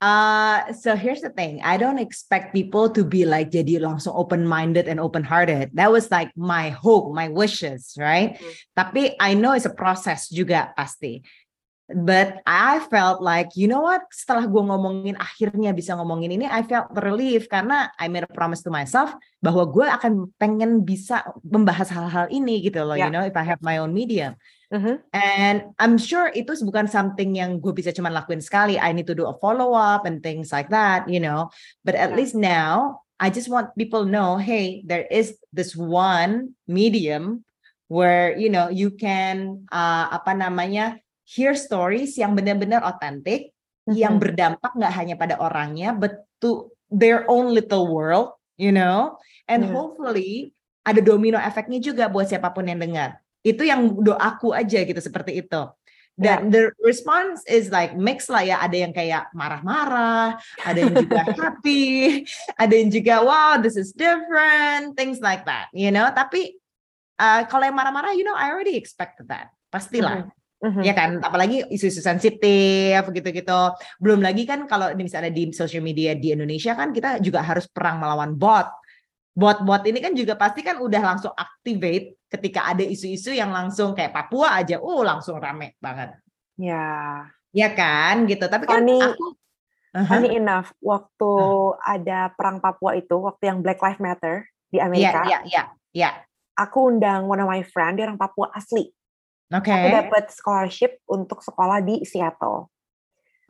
[0.00, 4.42] uh so here's the thing i don't expect people to be like jadi langsung open
[4.42, 8.52] minded and open hearted that was like my hope my wishes right mm-hmm.
[8.74, 11.22] tapi i know it's a process juga pasti
[11.84, 14.08] But I felt like, you know what?
[14.08, 18.64] Setelah gue ngomongin akhirnya bisa ngomongin ini, I felt relief karena I made a promise
[18.64, 19.12] to myself
[19.44, 22.96] bahwa gue akan pengen bisa membahas hal-hal ini gitu loh.
[22.96, 23.08] Yeah.
[23.08, 24.32] You know, if I have my own medium.
[24.72, 24.96] Mm-hmm.
[25.12, 28.80] And I'm sure itu bukan something yang gue bisa cuma lakuin sekali.
[28.80, 31.04] I need to do a follow up and things like that.
[31.04, 31.52] You know,
[31.84, 32.16] but at yeah.
[32.16, 37.44] least now I just want people know, hey, there is this one medium
[37.92, 43.96] where you know you can uh, apa namanya hear stories yang benar-benar otentik, mm-hmm.
[43.96, 49.16] yang berdampak nggak hanya pada orangnya, but to their own little world, you know,
[49.48, 49.72] and yeah.
[49.72, 50.52] hopefully
[50.84, 53.18] ada domino efeknya juga buat siapa pun yang dengar.
[53.40, 55.62] Itu yang doaku aja gitu seperti itu.
[56.14, 56.52] Dan yeah.
[56.52, 62.22] the response is like mix lah ya, ada yang kayak marah-marah, ada yang juga happy,
[62.54, 66.06] ada yang juga wow this is different, things like that, you know.
[66.14, 66.54] Tapi
[67.18, 70.22] uh, kalau yang marah-marah, you know, I already expected that, pastilah.
[70.22, 70.43] Mm -hmm.
[70.64, 70.80] Mm-hmm.
[70.80, 73.60] Ya kan, apalagi isu-isu sensitif gitu-gitu.
[74.00, 78.00] Belum lagi kan kalau misalnya di social media di Indonesia kan kita juga harus perang
[78.00, 78.64] melawan bot.
[79.34, 84.14] Bot-bot ini kan juga pasti kan udah langsung activate ketika ada isu-isu yang langsung kayak
[84.14, 86.16] Papua aja, oh langsung rame banget.
[86.56, 87.28] Ya.
[87.52, 88.48] Ya kan, gitu.
[88.48, 89.36] Tapi kan funny, aku
[89.94, 90.06] uh-huh.
[90.06, 91.76] funny enough, waktu uh.
[91.82, 95.20] ada perang Papua itu, waktu yang Black Lives Matter di iya, Amerika.
[95.28, 95.62] Iya, iya,
[95.92, 96.10] iya.
[96.54, 98.94] Aku undang one of my friend, dia orang Papua asli
[99.52, 99.72] Oke.
[99.72, 102.72] Aku dapat scholarship untuk sekolah di Seattle.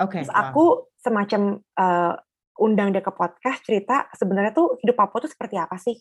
[0.02, 0.26] Oke.
[0.26, 2.14] Terus aku semacam uh,
[2.58, 5.94] undang dia ke podcast cerita sebenarnya tuh hidup Papua tuh seperti apa sih?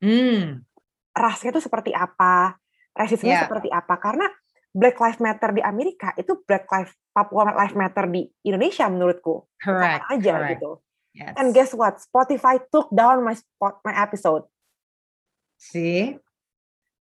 [0.00, 0.64] Hmm.
[1.12, 2.56] Rasnya tuh seperti apa?
[2.96, 3.42] Rasisnya Yeah.
[3.44, 4.00] seperti apa?
[4.00, 4.26] Karena
[4.70, 9.50] Black Lives Matter di Amerika itu Black Lives Papua Lives Matter di Indonesia menurutku.
[9.58, 10.06] Correct.
[10.06, 10.50] Sama aja correct.
[10.56, 10.70] gitu.
[11.10, 11.34] Yes.
[11.34, 11.98] And guess what?
[11.98, 14.46] Spotify took down my spot my episode.
[15.58, 16.16] See?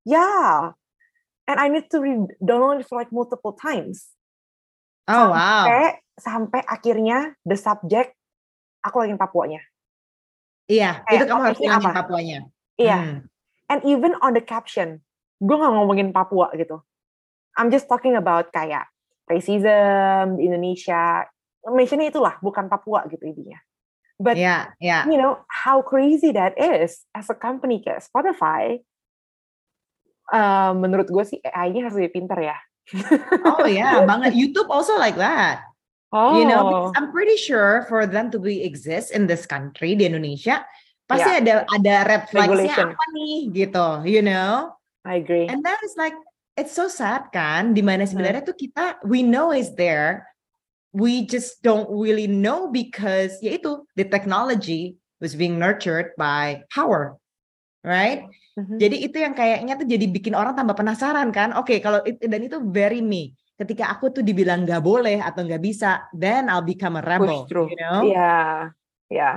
[0.01, 0.73] Yeah.
[1.49, 4.13] And I need to re- download it for like multiple times.
[5.09, 5.65] Oh wow.
[5.65, 5.81] Sampai
[6.21, 8.13] sampai akhirnya the subject
[8.85, 9.65] aku lagi Papuanya.
[10.69, 11.95] Iya, Kayak itu kamu harus ngomongin?
[11.97, 12.39] Papuanya.
[12.77, 12.97] Iya.
[13.01, 13.17] Hmm.
[13.73, 15.01] And even on the caption,
[15.41, 16.85] gue nggak ngomongin Papua gitu.
[17.57, 18.85] I'm just talking about kayak
[19.25, 21.25] racism di Indonesia.
[21.65, 23.57] Mentionnya itulah, bukan Papua gitu intinya.
[24.19, 25.07] But Iya, iya.
[25.07, 28.83] you know how crazy that is as a company kayak Spotify.
[30.33, 32.57] Uh, menurut gue sih AI-nya harus lebih pintar ya.
[33.45, 34.33] Oh yeah, banget.
[34.33, 35.65] YouTube also like that.
[36.09, 39.93] Oh, You know, because I'm pretty sure for them to be exist in this country
[39.93, 40.65] di Indonesia,
[41.05, 44.73] pasti ada ada red flagsnya apa nih gitu, you know?
[45.05, 45.45] I agree.
[45.45, 46.17] And that is like
[46.57, 48.17] it's so sad kan, di mana Hmm.
[48.17, 50.25] sebenarnya tuh kita we know is there,
[50.97, 57.21] we just don't really know because yaitu the technology was being nurtured by power,
[57.83, 58.27] right?
[58.59, 58.75] Mhm.
[58.79, 61.55] Jadi itu yang kayaknya tuh jadi bikin orang tambah penasaran kan.
[61.55, 63.31] Oke, kalau it- dan itu very me.
[63.59, 67.43] Ketika aku tuh dibilang nggak boleh atau nggak bisa, then I'll become a rebel.
[67.51, 67.99] You know?
[68.07, 68.71] Yeah,
[69.11, 69.35] yeah.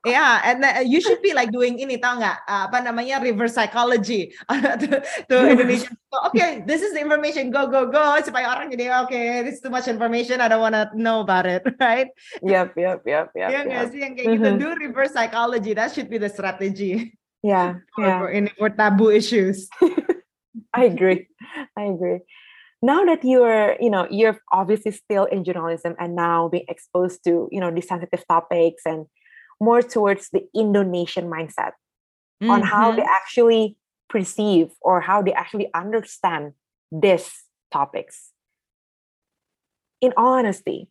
[0.06, 3.54] Yeah, and then you should be like doing ini tau nggak uh, apa namanya reverse
[3.58, 4.30] psychology
[4.80, 5.90] to, to Indonesia.
[6.12, 7.50] Oke, this is the information.
[7.50, 10.38] Go go go supaya orang jadi oke, this is too much information.
[10.38, 12.08] I don't wanna know about it, right?
[12.40, 13.48] Yep, yep, yep, yep.
[13.50, 13.92] Iya nggak yep.
[13.92, 14.48] sih yang kayak gitu?
[14.54, 14.58] Mhm.
[14.62, 15.74] Do reverse psychology.
[15.74, 18.18] That should be the strategy Yeah, for, yeah.
[18.18, 19.68] for, ini for taboo issues.
[20.74, 21.28] I agree.
[21.76, 22.20] I agree.
[22.82, 27.48] Now that you're, you know, you're obviously still in journalism and now being exposed to,
[27.50, 29.06] you know, these sensitive topics and
[29.60, 31.72] more towards the Indonesian mindset
[32.40, 33.76] on how they actually
[34.08, 36.52] perceive or how they actually understand
[36.92, 38.30] these topics.
[40.00, 40.88] In all honesty,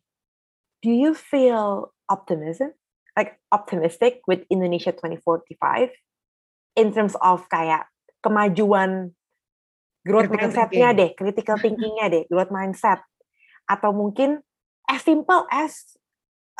[0.82, 2.72] do you feel optimism,
[3.16, 5.90] like optimistic with Indonesia 2045
[6.76, 7.88] in terms of kayak
[8.22, 9.16] kemajuan
[10.06, 11.00] growth Critical mindset-nya thinking.
[11.00, 13.02] deh, critical thinking-nya deh, growth mindset.
[13.68, 14.44] Atau mungkin
[14.88, 15.98] as simple as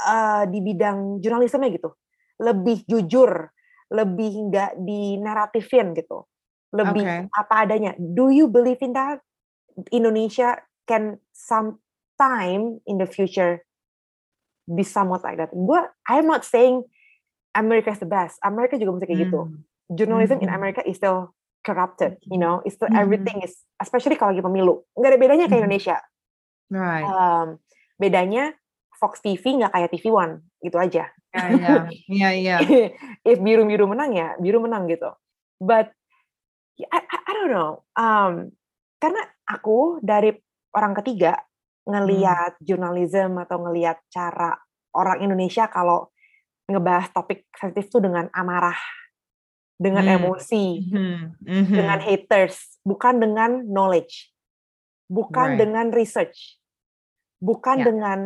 [0.07, 1.95] uh, di bidang jurnalisme gitu.
[2.39, 3.51] Lebih jujur,
[3.91, 6.27] lebih nggak dinaratifin gitu.
[6.71, 7.17] Lebih Oke.
[7.33, 7.97] apa adanya.
[7.99, 9.19] Do you believe in that?
[9.95, 10.59] Indonesia
[10.91, 13.63] can sometime in the future
[14.69, 15.49] be somewhat like that.
[15.55, 15.81] Gue,
[16.11, 16.85] I'm not saying
[17.55, 18.37] America is the best.
[18.45, 19.41] Amerika juga mesti kayak gitu.
[19.49, 19.63] Hmm.
[19.97, 20.59] Journalism in Mhm.
[20.59, 21.33] America is still
[21.65, 22.61] corrupted, you know.
[22.69, 23.01] It's still Mhm.
[23.01, 24.85] everything is, especially kalau lagi pemilu.
[24.93, 25.63] Nggak ada bedanya kayak.
[25.65, 25.97] Indonesia.
[26.69, 27.07] Right.
[27.09, 27.47] Um,
[27.97, 28.53] bedanya
[28.99, 31.07] Fox TV nggak kayak TV One, gitu aja.
[31.33, 31.75] Ya, ya,
[32.11, 32.57] ya, ya.
[33.31, 35.15] If biru-biru menang ya, biru menang gitu.
[35.63, 35.95] But
[36.79, 37.87] I, I, I don't know.
[37.95, 38.55] Um,
[38.99, 40.35] karena aku dari
[40.75, 41.39] orang ketiga
[41.87, 44.53] ngeliat jurnalism atau ngeliat cara
[44.95, 46.11] orang Indonesia kalau
[46.69, 48.77] ngebahas topik sensitif tuh dengan amarah,
[49.79, 50.15] dengan Hmm.
[50.21, 51.75] emosi, Mhm, mhm.
[51.75, 54.35] dengan haters, bukan dengan knowledge,
[55.09, 55.61] bukan Right.
[55.65, 56.59] dengan research,
[57.41, 57.87] bukan Ya.
[57.89, 58.19] dengan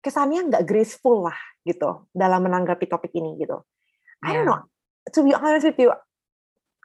[0.00, 3.60] kesannya nggak graceful lah gitu dalam menanggapi topik ini gitu.
[4.24, 4.52] I don't Ya.
[4.56, 4.60] know.
[5.16, 5.92] To be honest with you,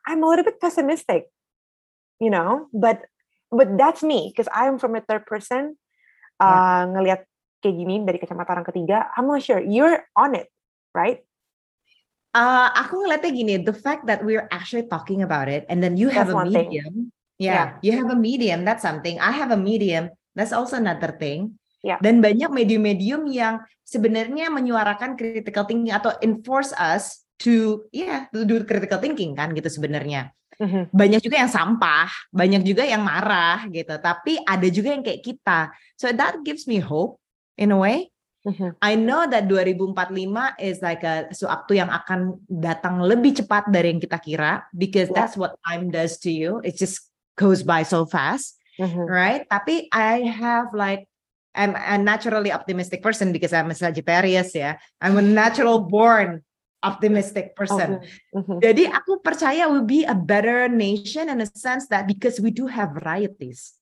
[0.07, 1.28] I'm a little bit pessimistic,
[2.20, 2.72] you know.
[2.72, 3.07] But
[3.51, 5.80] but that's me because I'm from a third person.
[6.39, 6.47] Ya.
[6.47, 7.28] Uh, ngelihat
[7.63, 9.63] kayak gini dari kacamata orang ketiga, I'm not sure.
[9.63, 10.51] You're on it,
[10.91, 11.24] right?
[12.36, 16.11] Uh, aku ngeliatnya gini, the fact that we're actually talking about it, and then you
[16.11, 19.16] have That's a medium, yeah, you have a medium, that's something.
[19.24, 21.55] I have a medium, that's also another thing.
[21.86, 22.02] Yeah.
[22.02, 28.66] Dan banyak medium-medium yang sebenarnya menyuarakan critical thinking atau enforce us to, yeah, to do
[28.66, 30.34] critical thinking kan gitu sebenarnya.
[30.58, 30.90] Mhm.
[30.90, 34.02] Banyak juga yang sampah, banyak juga yang marah gitu.
[34.02, 35.60] Tapi ada juga yang kayak kita.
[36.00, 37.22] So that gives me hope
[37.60, 38.10] in a way.
[38.50, 38.78] Mhm.
[38.82, 44.02] I know that 2045 is like a waktu yang akan datang lebih cepat dari yang
[44.02, 45.18] kita kira because Yeah.
[45.22, 46.62] that's what time does to you.
[46.66, 49.06] It just goes by so fast, Mhm.
[49.06, 49.44] right?
[49.50, 51.10] Tapi I have like
[51.56, 54.76] I'm a naturally optimistic person because I'm a Sagittarius ya.
[54.99, 56.43] I'm a natural born
[56.84, 58.03] optimistic person.
[58.36, 58.62] Mhm.
[58.62, 62.68] Jadi aku percaya we'll be a better nation in a sense that because we do
[62.68, 63.74] have varieties.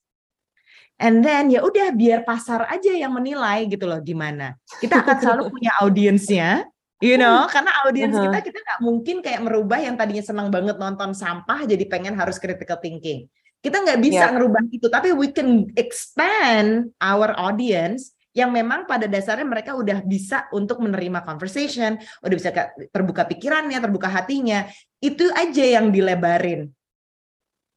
[1.02, 4.56] And then ya udah biar pasar aja yang menilai gitu loh gimana.
[4.80, 6.70] Kita akan selalu punya audiensnya,
[7.04, 8.30] you know, karena audiens Uh-huh.
[8.30, 12.38] kita kita nggak mungkin kayak merubah yang tadinya senang banget nonton sampah jadi pengen harus
[12.40, 13.28] critical thinking.
[13.64, 14.34] Kita nggak bisa Yeah.
[14.36, 20.52] ngerubah itu, tapi we can expand our audience yang memang pada dasarnya mereka udah bisa
[20.52, 22.52] untuk menerima conversation, udah bisa
[22.92, 24.68] terbuka pikirannya, terbuka hatinya.
[25.00, 26.68] Itu aja yang dilebarin.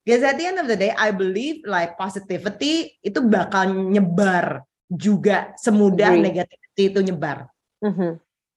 [0.02, 5.54] Because at the end of the day, I believe like positivity itu bakal nyebar juga
[5.58, 6.24] semudah Agree.
[6.34, 7.46] negativity itu nyebar.
[7.82, 8.10] Mhm.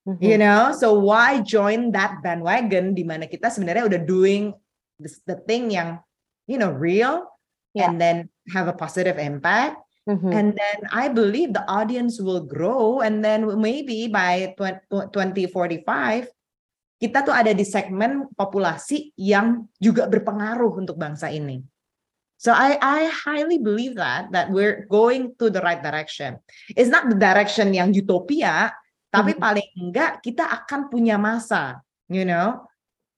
[0.09, 0.21] Mhm.
[0.23, 4.55] You know, so why join that bandwagon di mana kita sebenarnya udah doing
[5.29, 5.99] the thing yang
[6.49, 7.29] you know real
[7.77, 7.85] Yeah.
[7.93, 8.17] and then
[8.49, 9.77] have a positive impact
[10.09, 10.33] Mhm.
[10.33, 16.25] and then I believe the audience will grow and then maybe by 20, 2045
[16.97, 21.61] kita tuh ada di segmen populasi yang juga berpengaruh untuk bangsa ini.
[22.41, 26.41] So I I highly believe that that we're going to the right direction.
[26.73, 28.73] It's not the direction yang utopia,
[29.13, 29.39] tapi Mhm.
[29.39, 32.65] paling enggak kita akan punya masa, you know,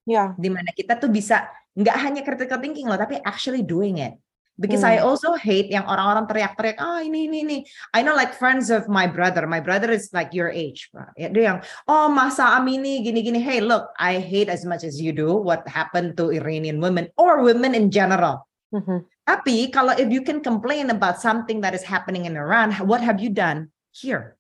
[0.04, 0.36] Yeah.
[0.36, 1.48] di mana kita tuh bisa
[1.78, 4.16] nggak hanya critical thinking loh, tapi actually doing it.
[4.60, 4.94] Because Hmm.
[4.94, 7.58] I also hate yang orang-orang teriak-teriak, ah ini ini ini.
[7.98, 10.92] I know like friends of my brother, my brother is like your age.
[11.18, 11.60] Ya, dia yang,
[11.90, 13.42] oh masa Amini gini-gini.
[13.42, 17.42] Hey look, I hate as much as you do what happened to Iranian women or
[17.42, 18.46] women in general.
[18.76, 19.08] Mhm.
[19.26, 23.18] Tapi kalau if you can complain about something that is happening in Iran, what have
[23.18, 24.36] you done here?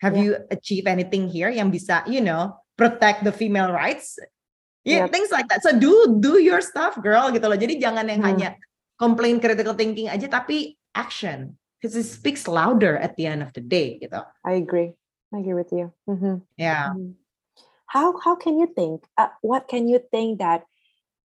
[0.00, 0.24] Have Yeah.
[0.24, 4.16] you achieved anything here yang bisa, you know, protect the female rights?
[4.84, 5.16] Yeah, Yep.
[5.16, 5.64] things like that.
[5.64, 7.56] So do do your stuff, girl, gitu loh.
[7.56, 8.28] Jadi jangan yang Hmm.
[8.28, 8.48] hanya
[9.00, 11.56] complain critical thinking aja, tapi action.
[11.80, 14.20] Because it speaks louder at the end of the day, gitu.
[14.44, 14.96] I agree.
[15.32, 15.92] I agree with you.
[16.08, 16.44] Mhm.
[16.56, 16.92] Yeah.
[16.92, 17.16] Mhm.
[17.88, 19.04] How how can you think?
[19.20, 20.64] Uh, what can you think that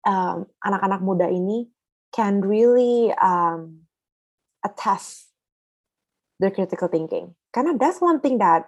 [0.03, 1.71] um, anak-anak muda ini
[2.11, 3.87] can really um,
[4.63, 5.31] attest
[6.39, 7.35] their critical thinking?
[7.55, 8.67] Karena that's one thing that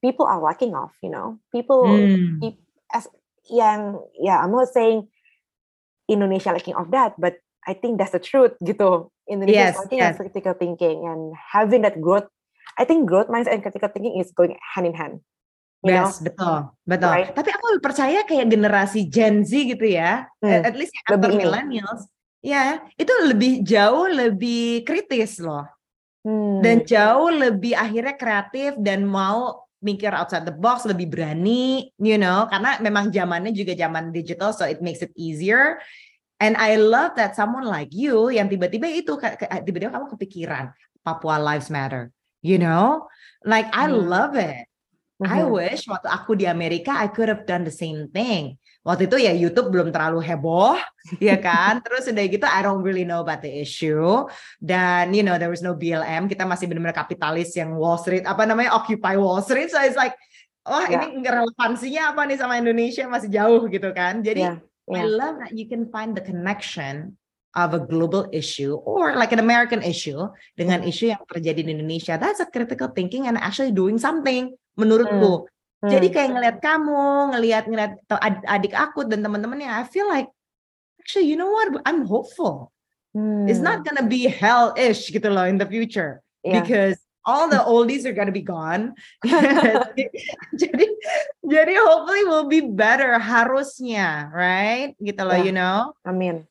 [0.00, 0.92] people are lacking of.
[1.04, 2.56] You know, people Hmm.
[2.90, 3.04] as
[3.50, 5.10] yang yeah, I'm not saying
[6.06, 8.56] Indonesia lacking of that, but I think that's the truth.
[8.62, 10.16] Gitu, Indonesia Yes, is lacking yes.
[10.16, 12.26] critical thinking and having that growth.
[12.78, 15.20] I think growth mindset and critical thinking is going hand in hand.
[15.80, 17.08] You know, Yes, betul, betul.
[17.08, 17.32] Right.
[17.32, 21.36] Tapi aku percaya kayak generasi Gen Z gitu ya, Hmm, at least yang after lebih
[21.40, 22.02] millennials,
[22.44, 25.64] ya itu lebih jauh lebih kritis loh,
[26.20, 26.60] Hmm.
[26.60, 32.44] dan jauh lebih akhirnya kreatif dan mau mikir outside the box, lebih berani, you know,
[32.52, 35.80] karena memang zamannya juga zaman digital, so it makes it easier.
[36.40, 39.16] And I love that someone like you yang tiba-tiba itu
[39.64, 42.12] tiba-tiba kamu kepikiran Papua Lives Matter,
[42.44, 43.08] you know,
[43.44, 44.04] like I Hmm.
[44.04, 44.68] love it.
[45.24, 45.52] I Mhm.
[45.52, 48.59] wish waktu aku di Amerika I could have done the same thing.
[48.80, 50.72] Waktu itu ya YouTube belum terlalu heboh,
[51.20, 51.84] ya kan?
[51.84, 54.24] Terus udah gitu I don't really know about the issue
[54.56, 56.32] dan you know there was no BLM.
[56.32, 59.68] Kita masih benar-benar kapitalis yang Wall Street apa namanya Occupy Wall Street.
[59.68, 60.16] So it's like
[60.64, 61.04] wah Ya.
[61.04, 64.24] ini nggak relevansinya apa nih sama Indonesia masih jauh gitu kan.
[64.24, 64.56] Jadi Yeah,
[64.88, 65.08] I yeah.
[65.12, 67.20] love that you can find the connection
[67.52, 70.22] of a global issue or like an American issue
[70.56, 70.88] dengan Mhm.
[70.88, 72.14] isu yang terjadi di Indonesia.
[72.16, 75.44] That's a critical thinking and actually doing something menurutku.
[75.44, 75.96] Jadi Hmm.
[76.12, 77.92] kayak ngelihat kamu, ngelihat ngelihat
[78.44, 80.28] adik aku dan teman-temannya, I feel like
[81.00, 81.72] actually you know what?
[81.88, 82.68] I'm hopeful.
[83.48, 83.86] It's not Hmm.
[83.90, 86.62] gonna be hell-ish gitu loh in the future Yeah.
[86.62, 88.92] because all the oldies are gonna be gone.
[90.60, 90.86] jadi
[91.42, 94.94] jadi hopefully will be better harusnya, right?
[95.00, 95.46] Gitu loh, Yeah.
[95.48, 95.96] you know.
[96.06, 96.44] Amin.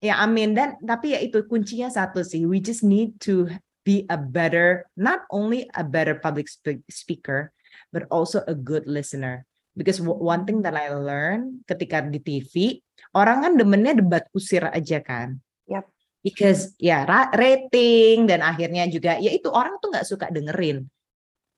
[0.00, 2.46] Ya amin dan tapi ya itu kuncinya satu sih.
[2.46, 3.50] We just need to
[3.82, 7.50] be a better, not only a better public spe- speaker,
[7.96, 9.48] but also a good listener.
[9.72, 12.76] Because one thing that I learned ketika di TV,
[13.16, 15.40] orang kan demennya debat kusir aja kan.
[15.64, 15.88] Yep.
[16.20, 20.84] Because ya ra- rating dan akhirnya juga ya itu orang tuh nggak suka dengerin.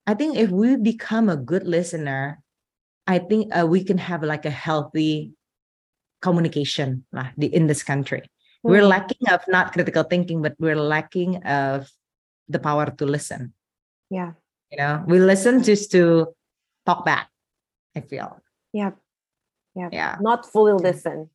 [0.07, 2.39] I think if we become a good listener,
[3.11, 5.35] I think uh, we can have like a healthy
[6.23, 8.23] communication lah di in this country.
[8.67, 8.95] We're Hmm.
[8.95, 11.87] lacking of not critical thinking, but we're lacking of
[12.51, 13.55] the power to listen.
[14.11, 14.35] Yeah.
[14.69, 16.33] You know, we listen just to
[16.85, 17.33] talk back.
[17.97, 18.37] I feel.
[18.73, 18.97] Yep.
[19.75, 19.91] Yep.
[19.93, 20.17] Yeah.
[20.21, 21.31] Not fully listen.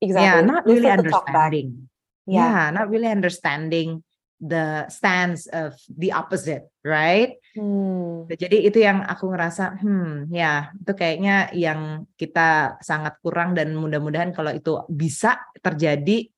[0.00, 0.24] Exactly.
[0.24, 1.68] Yeah, not really Listen understanding.
[2.24, 2.48] Yeah.
[2.48, 4.04] Yeah, not really understanding
[4.38, 7.34] the stance of the opposite, right?
[7.58, 8.30] Hmm.
[8.30, 14.30] Jadi itu yang aku ngerasa, hmm, ya itu kayaknya yang kita sangat kurang dan mudah-mudahan
[14.30, 16.30] kalau itu bisa terjadi,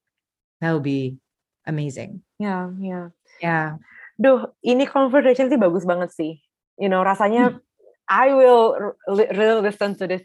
[0.65, 1.21] that would be
[1.69, 2.25] amazing.
[2.41, 3.07] Yeah, yeah.
[3.45, 3.77] Ya,
[4.21, 6.37] Duh, ini conversation sih bagus banget sih.
[6.77, 7.65] You know, rasanya Hmm.
[8.11, 8.77] I will
[9.09, 10.21] really listen to this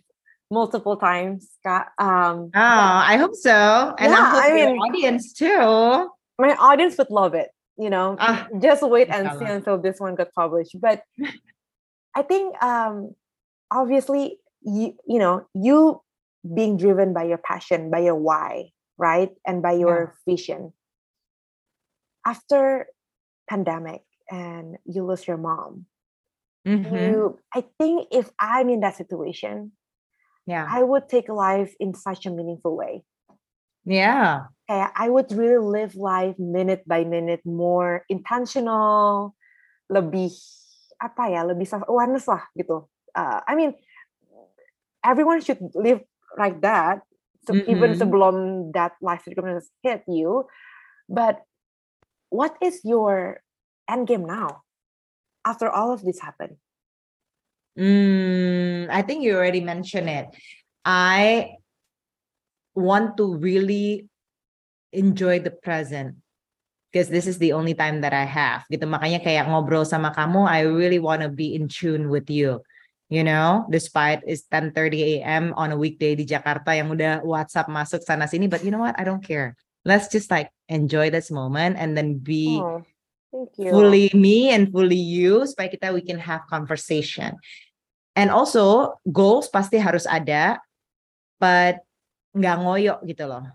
[0.51, 1.93] multiple times, Kak.
[1.95, 3.93] Um, Oh, I hope so.
[4.01, 5.63] And Yeah, I hope I mean- audience too.
[6.35, 7.55] my audience would love it.
[7.79, 10.75] You know, Ah, just wait and see until this one got published.
[10.79, 11.03] But
[12.15, 13.15] I think, um,
[13.71, 15.99] obviously, you you know, you
[16.43, 20.71] being driven by your passion, by your why, right, and by your vision.
[22.25, 22.89] after
[23.47, 25.85] pandemic and you lose your mom,
[26.65, 26.91] Mhm.
[26.91, 29.73] you I think if I'm in that situation,
[30.45, 30.69] Yeah.
[30.69, 33.01] I would take life in such a meaningful way.
[33.85, 34.53] Yeah.
[34.69, 39.33] Kayak I would really live life minute by minute more intentional,
[39.89, 40.33] lebih
[41.01, 42.85] apa ya, lebih self awareness lah gitu.
[43.13, 43.73] Uh, I mean,
[45.05, 46.01] everyone should live
[46.37, 47.05] like that.
[47.45, 48.01] So even Mhm.
[48.01, 48.35] sebelum
[48.73, 50.49] that life circumstance hit you,
[51.05, 51.45] but
[52.35, 53.39] what is your
[53.87, 54.67] end game now
[55.47, 56.59] after all of this happened?
[57.79, 60.27] Mm, I think you already mentioned it.
[60.83, 61.55] I
[62.75, 64.11] want to really
[64.91, 66.19] enjoy the present
[66.91, 68.63] because this is the only time that I have.
[68.71, 72.63] Gitu makanya kayak ngobrol sama kamu, I really want to be in tune with you.
[73.11, 75.53] You know, despite it's 10:30 a.m.
[75.53, 78.97] on a weekday di Jakarta yang udah WhatsApp masuk sana sini, but you know what?
[78.97, 79.53] I don't care.
[79.85, 82.81] Let's just like enjoy this moment and then be Oh,
[83.29, 83.69] thank you.
[83.69, 87.37] fully me and fully you supaya kita we can have conversation.
[88.17, 90.57] And also goals pasti harus ada,
[91.37, 91.85] but
[92.33, 93.45] nggak ngoyo gitu loh.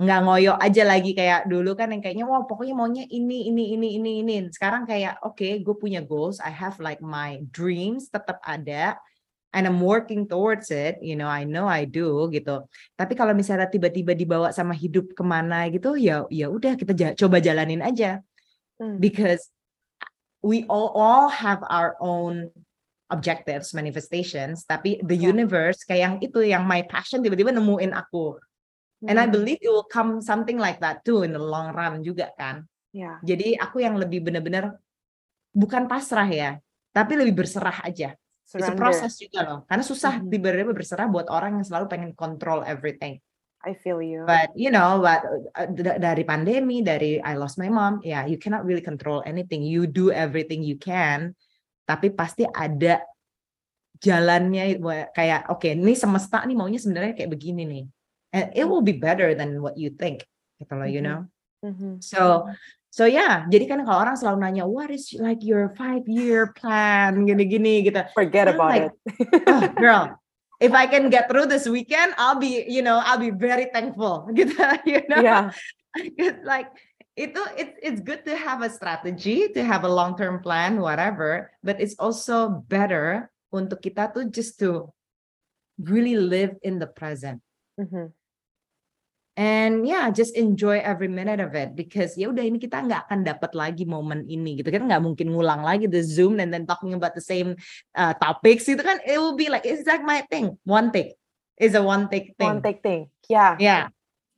[0.00, 3.88] Nggak ngoyo aja lagi kayak dulu kan yang kayaknya wah pokoknya maunya ini ini ini
[3.96, 4.34] ini ini.
[4.52, 9.00] Sekarang kayak oke gue punya goals, I have like my dreams tetap ada
[9.50, 12.64] and I'm working towards it, you know, I know I do gitu.
[12.94, 17.16] Tapi kalau misalnya tiba-tiba dibawa sama hidup ke mana gitu, ya ya udah kita ja-
[17.18, 18.22] coba jalanin aja
[18.80, 18.96] Hmm.
[18.96, 19.52] because
[20.40, 22.48] we all all have our own
[23.12, 25.28] objectives manifestations tapi the Yeah.
[25.36, 28.40] universe kayak yang itu yang my passion tiba-tiba nemuin aku
[29.04, 32.00] and I Hmm, believe it will come something like that too in the long run
[32.00, 32.64] juga kan
[32.96, 33.20] yeah.
[33.20, 34.80] jadi aku yang lebih bener-bener
[35.52, 36.56] bukan pasrah ya
[36.96, 38.16] tapi lebih berserah aja
[38.54, 38.82] it's a Surrender.
[38.82, 40.26] process juga loh karena susah Mhm.
[40.30, 43.18] tiba-tiba berserah buat orang yang selalu pengen control everything
[43.60, 44.24] I feel you.
[44.24, 45.20] But you know, but
[45.52, 45.68] uh,
[46.00, 49.60] dari pandemi, dari I lost my mom, yeah, you cannot really control anything.
[49.60, 51.36] You do everything you can,
[51.84, 53.04] tapi pasti ada
[54.00, 54.80] jalannya
[55.12, 57.84] kayak oke, ini semesta nih maunya sebenarnya kayak begini nih.
[58.32, 60.24] And it will be better than what you think,
[60.56, 61.06] gitu loh, you Mhm.
[61.06, 61.20] know.
[61.60, 62.00] Mhm.
[62.00, 62.48] So
[62.90, 67.22] So yeah, jadi kan kalau orang selalu nanya, what is like your five year plan,
[67.22, 68.02] gini-gini gitu.
[68.10, 69.46] Forget I'm about like, it.
[69.46, 70.18] oh, girl,
[70.58, 74.26] if I can get through this weekend, I'll be, you know, I'll be very thankful.
[74.34, 74.58] Gitu,
[74.90, 75.54] you know, yeah.
[76.42, 76.70] Like
[77.14, 81.54] itu it's it's good to have a strategy, to have a long term plan, whatever.
[81.62, 84.90] But it's also better untuk kita tuh just to
[85.78, 87.38] really live in the present.
[87.78, 88.10] Mhm.
[89.40, 93.24] And yeah, just enjoy every minute of it because ya udah ini kita nggak akan
[93.24, 94.84] dapat lagi momen ini gitu kan.
[94.84, 97.56] Nggak mungkin ngulang lagi the zoom and then talking about the same
[97.96, 99.00] uh, topics itu kan.
[99.00, 101.16] It will be like it's like my thing one take
[101.56, 102.52] is a one take thing.
[102.52, 103.08] One take thing.
[103.32, 103.56] Yeah.
[103.56, 103.88] yeah.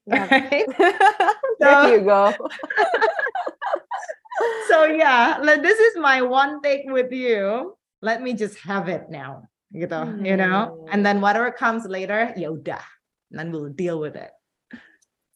[0.07, 0.31] Yeah.
[0.31, 0.71] right?
[1.59, 2.31] There you go.
[4.71, 7.75] so yeah this is my one take with you.
[8.07, 10.87] Let me just have it now gitu you know?
[10.95, 12.83] And then whatever comes later ya udah.
[13.35, 14.31] Then we'll deal with it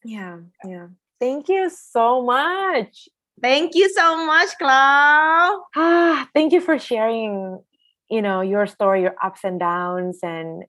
[0.07, 0.39] Yeah.
[0.65, 0.89] Yeah.
[1.21, 3.09] Thank you so much.
[3.43, 7.61] thank you so much Clau Ah, thank you for sharing,
[8.09, 10.21] you know, your story, your ups and downs.
[10.23, 10.65] And,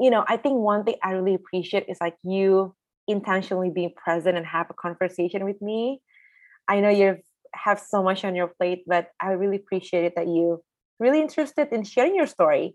[0.00, 2.74] you know, I think one thing I really appreciate is like you
[3.06, 6.00] intentionally being present and have a conversation with me.
[6.66, 7.18] I know you
[7.54, 10.64] have so much on your plate, but I really appreciate it that you
[10.98, 12.74] really interested in sharing your story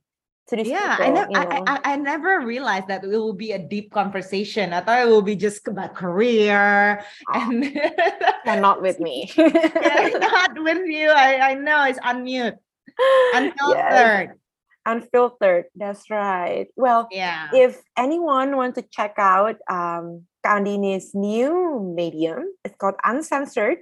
[0.50, 1.18] to these yeah people.
[1.18, 1.64] I, you I, know.
[1.68, 5.22] I I never realized that it will be a deep conversation i thought it will
[5.22, 7.64] be just about career and
[8.46, 9.30] Yeah, not with me.
[9.38, 12.58] Yeah, not with you i i know it's unmute
[13.00, 14.40] Yes, unfiltered
[14.86, 15.66] unfiltered.
[15.76, 16.68] That's right.
[16.76, 23.80] Well, yeah if anyone wants to check out um, Kandini's new medium, it's called Uncensored,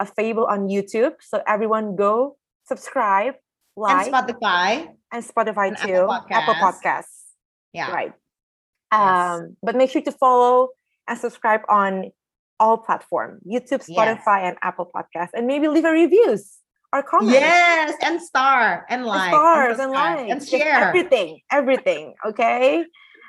[0.00, 1.14] a fable on YouTube.
[1.20, 3.34] So everyone go subscribe,
[3.76, 4.06] like.
[4.06, 6.82] and spotify and Spotify and too, Apple Apple Podcasts.
[6.84, 7.20] Podcasts,
[7.72, 8.12] yeah right?
[8.92, 9.40] Yes.
[9.40, 10.68] Um, but make sure to follow
[11.08, 12.10] and subscribe on
[12.60, 13.90] all platforms: YouTube, Yes.
[13.90, 16.58] Spotify, and Apple Podcasts, and maybe leave a reviews
[16.92, 17.32] or comments.
[17.32, 22.84] yes and star and and like stars and likes and share everything everything okay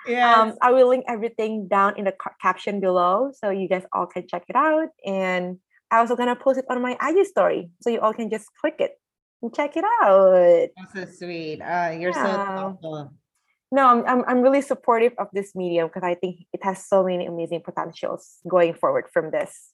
[0.06, 0.36] Yeah.
[0.36, 4.06] um i will link everything down in the ca- caption below so you guys all
[4.06, 5.60] can check it out and
[5.92, 8.76] i also gonna post it on my ig story so you all can just click
[8.80, 9.00] it
[9.44, 13.14] and check it out That's so sweet uh you're so thoughtful
[13.72, 17.04] no i'm, I'm, I'm really supportive of this medium because i think it has so
[17.04, 19.70] many amazing potentials going forward from this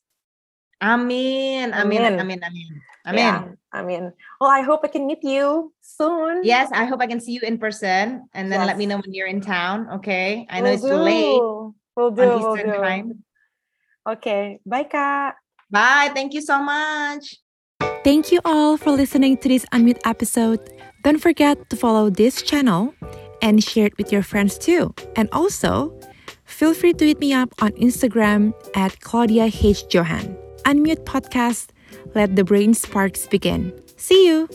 [0.82, 2.20] amin amin Amin.
[2.20, 4.12] amin amin amin yeah i mean
[4.42, 7.42] well i hope i can meet you soon Yes, I hope I can see you
[7.44, 9.90] in person and then let me know when you're in town.
[10.00, 10.48] Okay.
[10.50, 11.76] I know Will it's too late do.
[11.96, 12.24] We'll do.
[12.24, 12.80] on We'll do.
[12.80, 13.24] time.
[14.08, 14.60] Okay.
[14.66, 15.36] Bye, Kak.
[15.70, 16.12] Bye.
[16.14, 17.36] Thank you so much.
[18.04, 20.60] Thank you all for listening to this Unmute episode.
[21.04, 22.94] Don't forget to follow this channel
[23.42, 24.94] and share it with your friends too.
[25.16, 25.94] And also,
[26.46, 29.84] feel free to hit me up on Instagram at Claudia H.
[29.94, 30.38] Johan.
[30.64, 31.70] Unmute Podcast.
[32.16, 33.74] Let the brain sparks begin.
[33.98, 34.48] See you.